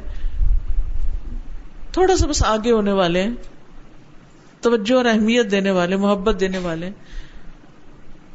تھوڑا 1.92 2.16
سا 2.18 2.28
بس 2.28 2.44
آگے 2.44 2.72
ہونے 2.72 2.92
والے 2.92 3.26
توجہ 4.62 4.96
اور 4.96 5.06
اہمیت 5.06 5.52
دینے 5.52 5.72
والے، 5.72 5.96
محبت 5.96 6.40
دینے 6.40 6.58
والے 6.58 6.90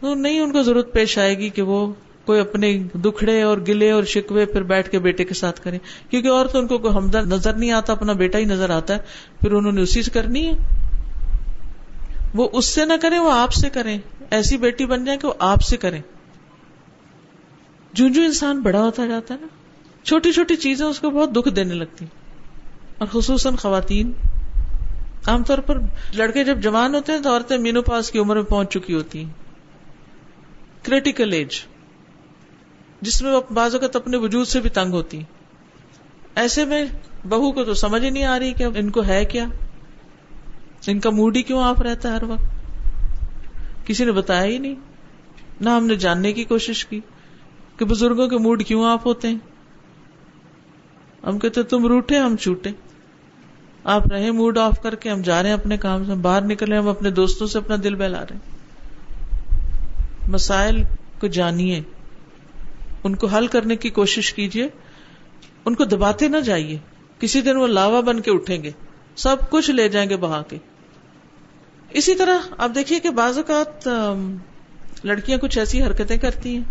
تو 0.00 0.14
نہیں 0.14 0.40
ان 0.40 0.52
کو 0.52 0.62
ضرورت 0.62 0.92
پیش 0.92 1.18
آئے 1.18 1.38
گی 1.38 1.48
کہ 1.48 1.62
وہ 1.62 1.92
کوئی 2.24 2.40
اپنے 2.40 2.78
دکھڑے 2.78 3.42
اور 3.42 3.58
گلے 3.68 3.90
اور 3.90 4.04
شکوے 4.04 4.46
پھر 4.46 4.62
بیٹھ 4.62 4.90
کے 4.90 4.98
بیٹے 4.98 5.24
کے 5.24 5.34
ساتھ 5.34 5.61
کریں۔ 5.61 5.78
کیونکہ 6.11 6.28
اور 6.28 6.46
تو 6.46 6.58
ان 6.58 6.66
کو 6.66 6.78
کوئی 6.78 6.94
ہمدرد 6.94 7.32
نظر 7.32 7.52
نہیں 7.52 7.70
آتا، 7.70 7.92
اپنا 7.92 8.12
بیٹا 8.12 8.38
ہی 8.38 8.44
نظر 8.44 8.70
آتا 8.70 8.94
ہے۔ 8.94 8.98
پھر 9.40 9.52
انہوں 9.52 9.72
نے 9.72 9.80
اسی 9.80 10.02
سے 10.02 10.11
کرنی 10.11 10.46
ہے۔ 10.46 10.52
وہ 12.34 12.48
اس 12.52 12.64
سے 12.64 12.84
نہ 12.84 12.92
کریں، 13.02 13.18
وہ 13.18 13.32
آپ 13.32 13.52
سے 13.52 13.70
کریں۔ 13.70 13.98
ایسی 14.30 14.56
بیٹی 14.56 14.87
بن 14.87 15.04
جائے 15.04 15.18
کہ 15.18 15.28
وہ 15.28 15.32
آپ 15.38 15.62
سے 15.62 15.76
کریں۔ 15.76 16.02
جو 17.92 18.08
جو 18.08 18.22
انسان 18.22 18.61
بڑا 18.61 18.80
ہوتا 18.80 19.06
جاتا 19.06 19.34
ہے 19.34 19.40
نا، 19.40 19.46
چھوٹی 20.04 20.32
چھوٹی 20.32 20.56
چیزیں 20.56 20.87
اس 20.87 21.00
کو 21.00 21.11
بہت 21.11 21.37
دکھ 21.37 21.48
دینے 21.48 21.74
لگتی 21.74 22.04
اور 22.98 23.08
خصوصاً 23.12 23.56
خواتین۔ 23.56 24.12
عام 25.26 25.42
طور 25.42 25.58
پر 25.58 25.78
لڑکے 26.14 26.44
جب 26.44 26.58
جوان 26.61 26.94
ہوتے 26.94 27.12
ہیں 27.12 27.20
تو 27.20 27.30
عورتیں 27.30 27.58
مینو 27.58 27.82
پاس 27.82 28.11
کی 28.11 28.18
عمر 28.18 28.37
میں 28.37 28.44
پہنچ 28.44 28.70
چکی 28.70 28.94
ہوتی 28.94 29.24
ہیں۔ 29.24 29.47
کریٹیکل 30.88 31.33
ایج 31.33 31.48
جس 33.01 33.22
میں 33.22 33.33
وہ 33.33 33.40
بعض 33.51 33.74
اوقات 33.74 33.96
اپنے 33.96 34.16
وجود 34.16 34.46
سے 34.46 34.61
بھی 34.61 34.70
تنگ 34.70 34.92
ہوتی۔ 34.92 35.22
ایسے 36.35 36.64
میں 36.64 36.85
بہو 37.29 37.53
کو 37.53 37.64
تو 37.64 37.74
سمجھ 37.74 38.05
ہی 38.05 38.11
نہیں 38.11 38.24
آ 38.24 38.38
رہی 38.38 38.53
کہ 38.53 38.64
ان 38.64 38.90
کو 38.90 39.05
ہے 39.05 39.24
کیا؟ 39.24 39.46
ان 40.87 41.01
کا 41.01 41.11
موڈ 41.11 41.37
ہی 41.37 41.42
کیوں 41.42 41.62
آپ 41.62 41.83
رہتا 41.83 42.09
ہے 42.09 42.14
ہر 42.14 42.22
وقت؟ 42.22 42.44
کسی 43.87 44.05
نے 44.05 44.12
بتایا 44.12 44.44
ہی 44.44 44.59
نہیں۔ 44.59 44.74
نہ 45.61 45.70
ہم 45.70 45.87
نے 45.87 45.94
جاننے 45.94 46.33
کی 46.33 46.44
کوشش 46.44 46.87
کی 46.87 47.01
کہ 47.77 47.85
بزرگوں 47.85 48.29
کے 48.29 48.38
موڈ 48.38 48.64
کیوں 48.64 48.85
آپ 48.85 49.07
ہوتے 49.07 49.29
ہیں۔ 49.29 49.38
ہم 51.24 51.38
کہتے 51.38 51.62
تم 51.62 51.87
روٹے 51.87 52.18
ہم 52.18 52.37
چھوٹے۔ 52.37 52.70
آپ 53.85 54.03
رہے 54.12 54.31
موڈ 54.31 54.59
آف 54.59 54.83
کر 54.83 54.94
کے، 54.94 55.11
ہم 55.11 55.22
جا 55.22 55.42
رہے 55.42 55.48
ہیں 55.48 55.57
اپنے 55.57 55.77
کام 55.77 56.05
سے 56.05 56.14
باہر 56.14 56.42
نکلے، 56.42 56.77
ہم 56.77 56.88
اپنے 56.88 57.11
دوستوں 57.11 57.46
سے 57.46 57.59
اپنا 57.59 57.77
دل 57.85 57.94
بہلا 57.94 58.20
رہے 58.20 58.37
ہیں۔ 58.37 58.58
مسائل 60.28 60.82
کو 61.20 61.26
جانیے۔ 61.26 61.82
ان 63.04 63.16
کو 63.16 63.26
حل 63.26 63.46
کرنے 63.46 63.76
کی 63.76 63.90
کوشش 63.90 64.34
کیجیے۔ 64.34 64.68
ان 65.64 65.74
کو 65.74 65.84
دباتے 65.84 66.28
نہ 66.28 66.36
جائیے۔ 66.36 66.78
کسی 67.18 67.40
دن 67.40 67.56
وہ 67.56 67.66
لاوا 67.66 68.00
بن 68.00 68.20
کے 68.20 68.30
اٹھیں 68.30 68.62
گے۔ 68.62 68.70
سب 69.16 69.36
کچھ 69.50 69.70
لے 69.70 69.88
جائیں 69.88 70.10
گے 70.10 70.16
بہا 70.16 70.42
کے۔ 70.42 70.56
اسی 71.90 72.14
طرح 72.14 72.38
آپ 72.58 72.70
دیکھیے 72.74 73.00
کہ 73.00 73.10
بعض 73.10 73.38
اوقات 73.38 73.88
لڑکیاں 75.04 75.38
کچھ 75.38 75.58
ایسی 75.58 75.82
حرکتیں 75.82 76.16
کرتی 76.16 76.56
ہیں 76.56 76.64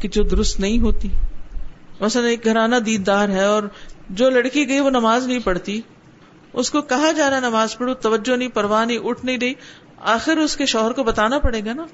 کہ 0.00 0.08
جو 0.08 0.22
درست 0.22 0.60
نہیں 0.60 0.78
ہوتی۔ 0.78 1.08
مثلا 2.00 2.28
ایک 2.28 2.44
گھرانہ 2.44 2.76
دیدار 2.76 3.28
ہے 3.28 3.44
اور 3.44 3.62
جو 4.10 4.30
لڑکی 4.30 4.68
گئی 4.68 4.80
وہ 4.80 4.90
نماز 4.90 5.26
نہیں 5.26 5.38
پڑھتی۔ 5.38 5.80
اس 6.52 6.70
کو 6.70 6.82
کہا 6.82 7.12
جا 7.12 7.30
رہا 7.30 7.40
نماز 7.40 7.78
پڑھو، 7.78 7.94
توجہ 7.94 8.36
نہیں، 8.36 8.48
پرواہ 8.48 8.84
نہیں، 8.84 8.98
اٹھ 8.98 9.24
نہیں 9.24 9.38
رہی۔ 9.42 9.54
آخر 9.96 10.36
اس 10.36 10.56
کے 10.56 10.66
شوہر 10.66 10.92
کو 10.92 11.04
بتانا 11.04 11.38
پڑے 11.38 11.60
گا 11.66 11.72
نا۔ 11.72 11.86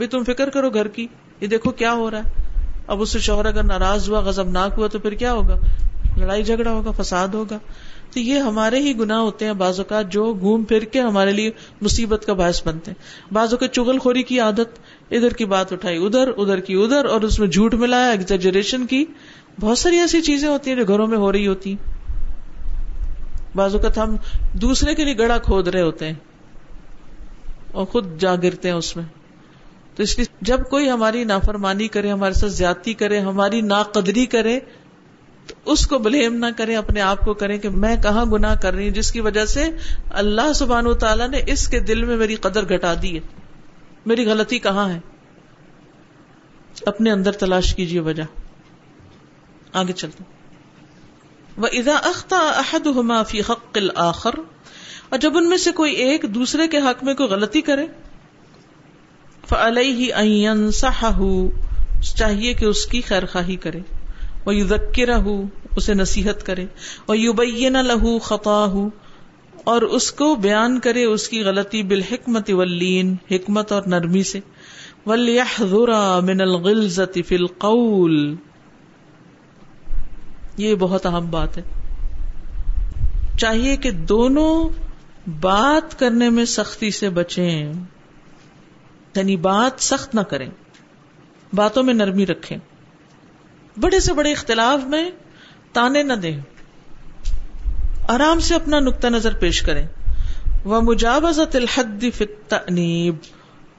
بھائی 0.00 0.08
تم 0.08 0.32
فکر 0.32 0.50
کرو 0.50 0.70
گھر 0.70 0.88
کی، 0.88 1.06
یہ 1.40 1.46
دیکھو 1.46 1.70
کیا 1.70 1.92
ہو 1.92 2.10
رہا 2.10 2.18
ہے۔ 2.18 2.48
اب 2.86 3.02
اس 3.02 3.10
سے 3.10 3.18
شوہر 3.18 3.44
اگر 3.44 3.62
ناراض 3.62 4.08
ہوا 4.10 4.20
غزب 4.20 4.48
ناک 4.50 4.72
ہوا، 4.76 4.86
تو 4.86 4.98
پھر 4.98 5.14
کیا 5.14 5.32
ہوگا؟ 5.32 5.56
لڑائی 6.16 6.42
جھگڑا 6.42 6.70
ہوگا، 6.70 6.90
فساد 6.90 7.28
ہوگا۔ 7.28 7.58
تو 8.10 8.20
یہ 8.20 8.38
ہمارے 8.38 8.78
ہی 8.78 8.98
گنا 8.98 9.20
ہوتے 9.20 9.44
ہیں 9.44 9.52
بعض 9.52 9.80
اوقات 9.80 10.12
جو 10.12 10.34
گھوم 10.34 10.64
پھر 10.64 10.84
کے 10.84 11.00
ہمارے 11.00 11.32
لیے 11.32 11.50
مصیبت 11.80 12.26
کا 12.26 12.32
باعث 12.32 12.66
بنتے 12.66 12.90
ہیں۔ 12.90 13.34
بعض 13.34 13.52
اوقات 13.52 13.72
چگل 13.72 13.98
خوری 13.98 14.22
کی 14.22 14.40
عادت، 14.40 14.78
ادھر 15.10 15.32
کی 15.32 15.44
بات 15.44 15.72
اٹھائی 15.72 16.06
ادھر 16.06 16.30
ادھر 16.36 16.60
کی 16.60 16.74
ادھر، 16.74 17.04
اور 17.04 17.20
اس 17.20 17.38
میں 17.38 17.48
جھوٹ 17.48 17.74
ملایا 17.74 18.10
ایگزیجریشن 18.10 18.86
کی۔ 18.86 19.04
بہت 19.60 19.78
ساری 19.78 19.98
ایسی 19.98 20.20
چیزیں 20.20 20.48
ہوتی 20.48 20.70
ہیں 20.70 20.76
جو 20.76 20.84
گھروں 20.84 21.06
میں 21.06 21.18
ہو 21.18 21.32
رہی 21.32 21.46
ہوتی 21.46 21.76
بعض 23.54 23.74
اوقات 23.74 23.98
ہم 23.98 24.16
دوسرے 24.52 24.94
کے 24.94 25.04
لیے 25.04 25.18
گڑا 25.18 25.38
کھود 25.38 25.68
رہے 25.68 25.82
ہوتے 25.82 26.06
ہیں 26.06 26.14
اور 27.72 27.84
خود 27.84 28.18
جا 28.18 28.34
گرتے 28.36 28.68
ہیں 28.68 28.76
اس 28.76 28.96
میں۔ 28.96 29.04
تو 30.00 30.04
اس 30.04 30.18
لیے 30.18 30.26
جب 30.40 30.60
کوئی 30.70 30.90
ہماری 30.90 31.24
نافرمانی 31.24 31.88
کرے، 31.88 32.10
ہمارے 32.10 32.32
ساتھ 32.32 32.52
زیادتی 32.52 32.94
کرے، 32.94 33.18
ہماری 33.18 33.60
ناقدری 33.60 34.26
کرے، 34.26 34.60
تو 35.46 35.54
اس 35.64 35.86
کو 35.86 35.98
بلیم 35.98 36.34
نہ 36.34 36.46
کرے، 36.56 36.76
اپنے 36.76 37.00
آپ 37.00 37.20
کو 37.20 37.34
کرے 37.34 37.58
کہ 37.58 37.68
میں 37.68 37.96
کہاں 37.96 38.24
گنا 38.24 38.54
کر 38.54 38.74
رہی 38.74 38.88
ہوں، 38.88 38.94
جس 38.94 39.12
کی 39.12 39.20
وجہ 39.20 39.44
سے 39.44 39.68
اللہ 40.10 40.52
سبحان 40.52 40.86
و 40.86 40.94
تعالیٰ 40.94 41.28
نے 41.28 41.42
اس 41.46 41.68
کے 41.68 41.80
دل 41.80 42.04
میں 42.04 42.16
میری 42.16 42.34
قدر 42.34 42.74
گھٹا 42.74 42.94
دی 43.02 43.14
ہے۔ 43.14 43.20
میری 44.06 44.26
غلطی 44.26 44.58
کہاں 44.58 44.88
ہے؟ 44.88 44.98
اپنے 46.86 47.10
اندر 47.10 47.32
تلاش 47.32 47.74
کیجیے 47.74 48.00
وجہ۔ 48.00 48.22
آگے 49.72 49.92
چلتے۔ 49.92 50.24
وہ 51.56 51.66
ادا 51.72 51.96
اختہ 51.96 52.34
احد 52.34 52.86
فی 53.28 53.40
حق 53.40 53.76
الآخر 53.76 54.34
اور 55.08 55.18
جب 55.18 55.36
ان 55.36 55.48
میں 55.48 55.56
سے 55.56 55.72
کوئی 55.72 55.94
ایک 55.94 56.24
دوسرے 56.28 56.68
کے 56.68 56.78
حق 56.78 57.04
میں 57.04 57.14
کوئی 57.14 57.28
غلطی 57.28 57.60
کرے 57.60 57.86
فعلیہ 59.50 60.14
این 60.14 60.70
چاہیے 62.16 62.54
کہ 62.54 62.64
اس 62.64 62.86
کی 62.86 63.00
خیر 63.00 63.26
خواہی 63.26 63.56
کرے۔ 63.56 63.80
وہ 64.44 64.54
یو 64.54 64.66
ذکر 64.66 65.08
اسے 65.76 65.94
نصیحت 65.94 66.46
کرے۔ 66.46 66.66
وہ 67.08 67.18
یو 67.18 67.32
لہو 67.82 68.18
خطا 68.18 68.66
اور 69.64 69.82
اس 69.82 70.12
کو 70.12 70.34
بیان 70.34 70.80
کرے 70.80 71.04
اس 71.04 71.28
کی 71.28 71.42
غلطی 71.42 71.82
بالحکمت 71.82 72.50
ولین 72.50 73.16
حکمت 73.30 73.72
اور 73.72 73.82
نرمی 73.86 74.22
سے۔ 74.22 74.40
ولیحذر 75.06 76.20
من 76.22 76.40
الغلظت 76.40 77.18
فی 77.26 77.36
القول۔ 77.36 78.34
یہ 80.56 80.74
بہت 80.74 81.06
اہم 81.06 81.30
بات 81.30 81.58
ہے۔ 81.58 81.62
چاہیے 83.38 83.76
کہ 83.76 83.90
دونوں 83.90 84.68
بات 85.40 85.98
کرنے 85.98 86.30
میں 86.30 86.44
سختی 86.44 86.90
سے 86.90 87.10
بچیں۔ 87.10 87.72
یعنی 89.16 89.36
بات 89.36 89.82
سخت 89.82 90.14
نہ 90.14 90.20
کریں، 90.20 90.50
باتوں 91.52 91.82
میں 91.82 91.94
نرمی 91.94 92.26
رکھیں۔ 92.26 92.58
بڑے 93.80 94.00
سے 94.00 94.12
بڑے 94.12 94.32
اختلاف 94.32 94.86
میں 94.86 95.10
تانے 95.72 96.02
نہ 96.02 96.12
دیں۔ 96.12 96.40
آرام 98.08 98.40
سے 98.40 98.54
اپنا 98.54 98.80
نقطہ 98.80 99.06
نظر 99.06 99.34
پیش 99.34 99.62
کریں۔ 99.62 99.86
وہ 100.64 100.80
مجاوزت 100.80 101.56
الحد 101.56 102.04
فنیب 102.14 103.14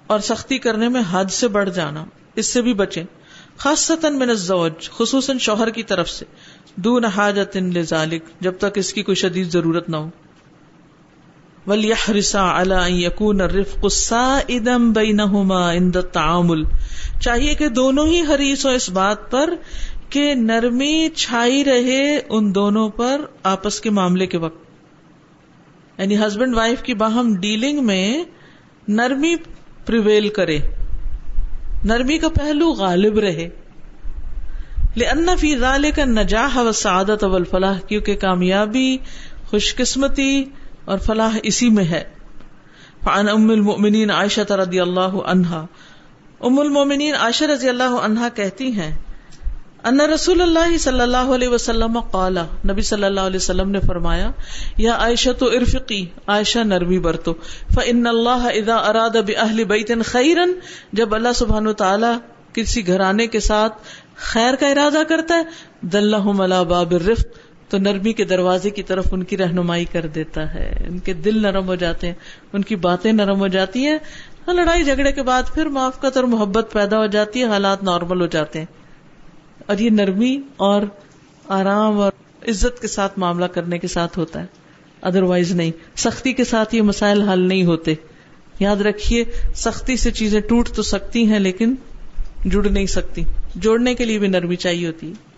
اور 0.07 0.19
سختی 0.19 0.57
کرنے 0.57 0.89
میں 0.89 1.01
حد 1.11 1.25
سے 1.25 1.47
بڑھ 1.47 1.69
جانا، 1.69 2.05
اس 2.35 2.45
سے 2.45 2.61
بھی 2.61 2.73
بچیں۔ 2.73 3.03
خاصتا 3.57 4.09
من 4.09 4.29
الزوج، 4.29 4.89
خصوصاً 4.89 5.37
شوہر 5.37 5.69
کی 5.69 5.83
طرف 5.83 6.09
سے۔ 6.09 6.25
دون 6.75 7.05
حاجت 7.05 7.57
لذالک، 7.57 8.23
جب 8.39 8.53
تک 8.57 8.77
اس 8.77 8.93
کی 8.93 9.03
کوئی 9.03 9.15
شدید 9.15 9.51
ضرورت 9.51 9.89
نہ 9.89 9.95
ہو۔ 9.95 10.09
ولیحرسا 11.67 12.61
علی 12.61 12.75
ان 12.75 12.93
یکون 12.93 13.41
الرفق 13.41 13.85
بینہما 14.95 15.73
عند 15.73 15.95
التعامل 15.95 16.63
چاہیے 17.21 17.53
کہ 17.53 17.67
دونوں 17.67 18.07
ہی 18.07 18.21
حریص 18.21 18.65
ہو 18.65 18.71
اس 18.71 18.89
بات 18.89 19.31
پر 19.31 19.53
کہ 20.09 20.33
نرمی 20.33 21.09
چھائی 21.15 21.63
رہے 21.63 22.19
ان 22.29 22.55
دونوں 22.55 22.89
پر 22.89 23.21
آپس 23.43 23.81
کے 23.81 23.89
معاملے 23.89 24.27
کے 24.27 24.37
وقت۔ 24.37 24.57
یعنی 25.99 26.17
ہسبینڈ 26.17 26.55
وائف 26.55 26.83
کی 26.83 26.93
باہم 26.93 27.35
ڈیلنگ 27.35 27.85
میں 27.85 28.23
نرمی 28.87 29.35
پریویل 29.85 30.29
کرے۔ 30.29 30.57
نرمی 31.83 32.17
کا 32.17 32.29
پہلو 32.29 32.69
غالب 32.69 33.19
رہے۔ 33.19 33.49
لأن 34.95 35.29
فی 35.39 35.57
ذالک 35.57 35.99
النجاح 35.99 36.57
والسعادت 36.57 37.23
والفلاح، 37.23 37.79
کیونکہ 37.79 38.15
کامیابی 38.15 38.97
خوش 39.49 39.75
قسمتی 39.75 40.43
اور 40.91 40.99
فلاح 40.99 41.37
اسی 41.43 41.69
میں 41.69 41.83
ہے۔ 41.83 42.03
فعن 43.03 43.29
ام 43.29 43.49
المؤمنین 43.49 44.11
عائشہ 44.11 44.51
رضی 44.53 44.79
اللہ 44.79 45.15
عنہا۔ 45.27 45.65
ام 46.39 46.59
المؤمنین 46.59 47.15
عائشہ 47.15 47.45
رضی 47.45 47.69
اللہ 47.69 47.95
عنہا 48.01 48.29
کہتی 48.29 48.71
ہیں، 48.71 48.91
ان 49.83 49.99
رسول 50.01 50.41
اللہ 50.41 50.77
صلی 50.77 51.01
اللہ 51.01 51.31
علیہ 51.35 51.49
وسلم 51.49 51.99
قال، 52.11 52.37
نبی 52.69 52.81
صلی 52.81 53.03
اللہ 53.03 53.19
علیہ 53.21 53.35
وسلم 53.35 53.69
نے 53.69 53.79
فرمایا، 53.79 54.29
یا 54.77 54.95
عائشہ 54.95 55.29
تو 55.39 55.47
ارفقی، 55.49 56.05
عائشہ 56.27 56.59
نرمی 56.59 56.99
برتو 56.99 57.33
فان 57.73 58.07
اللہ 58.07 58.45
اذا 58.53 58.75
اراد 58.89 59.15
باہل 59.27 59.63
بیت 59.63 59.91
خیرا، 60.05 60.45
جب 60.93 61.15
اللہ 61.15 61.33
سبحانہ 61.35 61.69
وتعالی 61.69 62.13
کسی 62.53 62.87
گھرانے 62.87 63.27
کے 63.27 63.39
ساتھ 63.39 63.81
خیر 64.23 64.55
کا 64.55 64.67
ارادہ 64.67 65.01
کرتا 65.09 65.35
ہے 65.35 65.87
دلہ 65.87 66.23
ملا 66.33 66.63
باب 66.63 66.93
رفت 66.93 67.27
تو 67.71 67.77
نرمی 67.77 68.13
کے 68.13 68.25
دروازے 68.25 68.69
کی 68.69 68.83
طرف 68.83 69.07
ان 69.11 69.23
کی 69.23 69.37
رہنمائی 69.37 69.85
کر 69.85 70.05
دیتا 70.05 70.53
ہے۔ 70.53 70.85
ان 70.87 70.99
کے 70.99 71.13
دل 71.13 71.41
نرم 71.41 71.67
ہو 71.67 71.75
جاتے 71.75 72.07
ہیں۔ 72.07 72.13
ان 72.53 72.61
کی 72.61 72.75
باتیں 72.75 73.11
نرم 73.11 73.39
ہو 73.39 73.47
جاتی 73.47 73.85
ہیں۔ 73.85 73.97
ہاں، 74.47 74.53
لڑائی 74.53 74.83
جھگڑے 74.83 75.11
کے 75.11 75.23
بعد 75.23 75.43
پھر 75.53 75.65
معافقت 75.65 76.17
اور 76.17 76.23
محبت 76.23 76.69
پیدا 76.73 76.97
ہو 76.97 77.05
جاتی 77.05 77.39
ہے، 77.39 77.45
حالات 77.45 77.83
نارمل 77.83 78.21
ہو 78.21 78.25
جاتے 78.25 78.59
ہیں۔ 78.59 78.65
اور 79.65 79.77
یہ 79.77 79.89
نرمی 79.89 80.41
اور 80.57 80.81
آرام 81.47 81.99
اور 81.99 82.11
عزت 82.47 82.81
کے 82.81 82.87
ساتھ 82.87 83.19
معاملہ 83.19 83.45
کرنے 83.45 83.79
کے 83.79 83.87
ساتھ 83.87 84.19
ہوتا 84.19 84.39
ہے۔ 84.39 84.45
ادر 85.01 85.23
وائز 85.23 85.51
نہیں۔ 85.51 85.71
سختی 85.95 86.33
کے 86.33 86.43
ساتھ 86.43 86.75
یہ 86.75 86.81
مسائل 86.81 87.21
حل 87.21 87.39
نہیں 87.39 87.63
ہوتے۔ 87.63 87.93
یاد 88.59 88.75
رکھیے، 88.75 89.23
سختی 89.55 89.97
سے 89.97 90.11
چیزیں 90.11 90.41
ٹوٹ 90.41 90.69
تو 90.69 90.81
سکتی 90.81 91.25
ہیں، 91.25 91.39
لیکن 91.39 91.75
جڑ 92.45 92.69
نہیں 92.69 92.85
سکتی۔ 92.85 93.23
جوڑنے 93.55 93.95
کے 93.95 94.05
لیے 94.05 94.17
بھی 94.17 94.27
نرمی 94.27 94.55
چاہیے 94.55 94.87
ہوتی۔ 94.87 95.07
ہے 95.07 95.30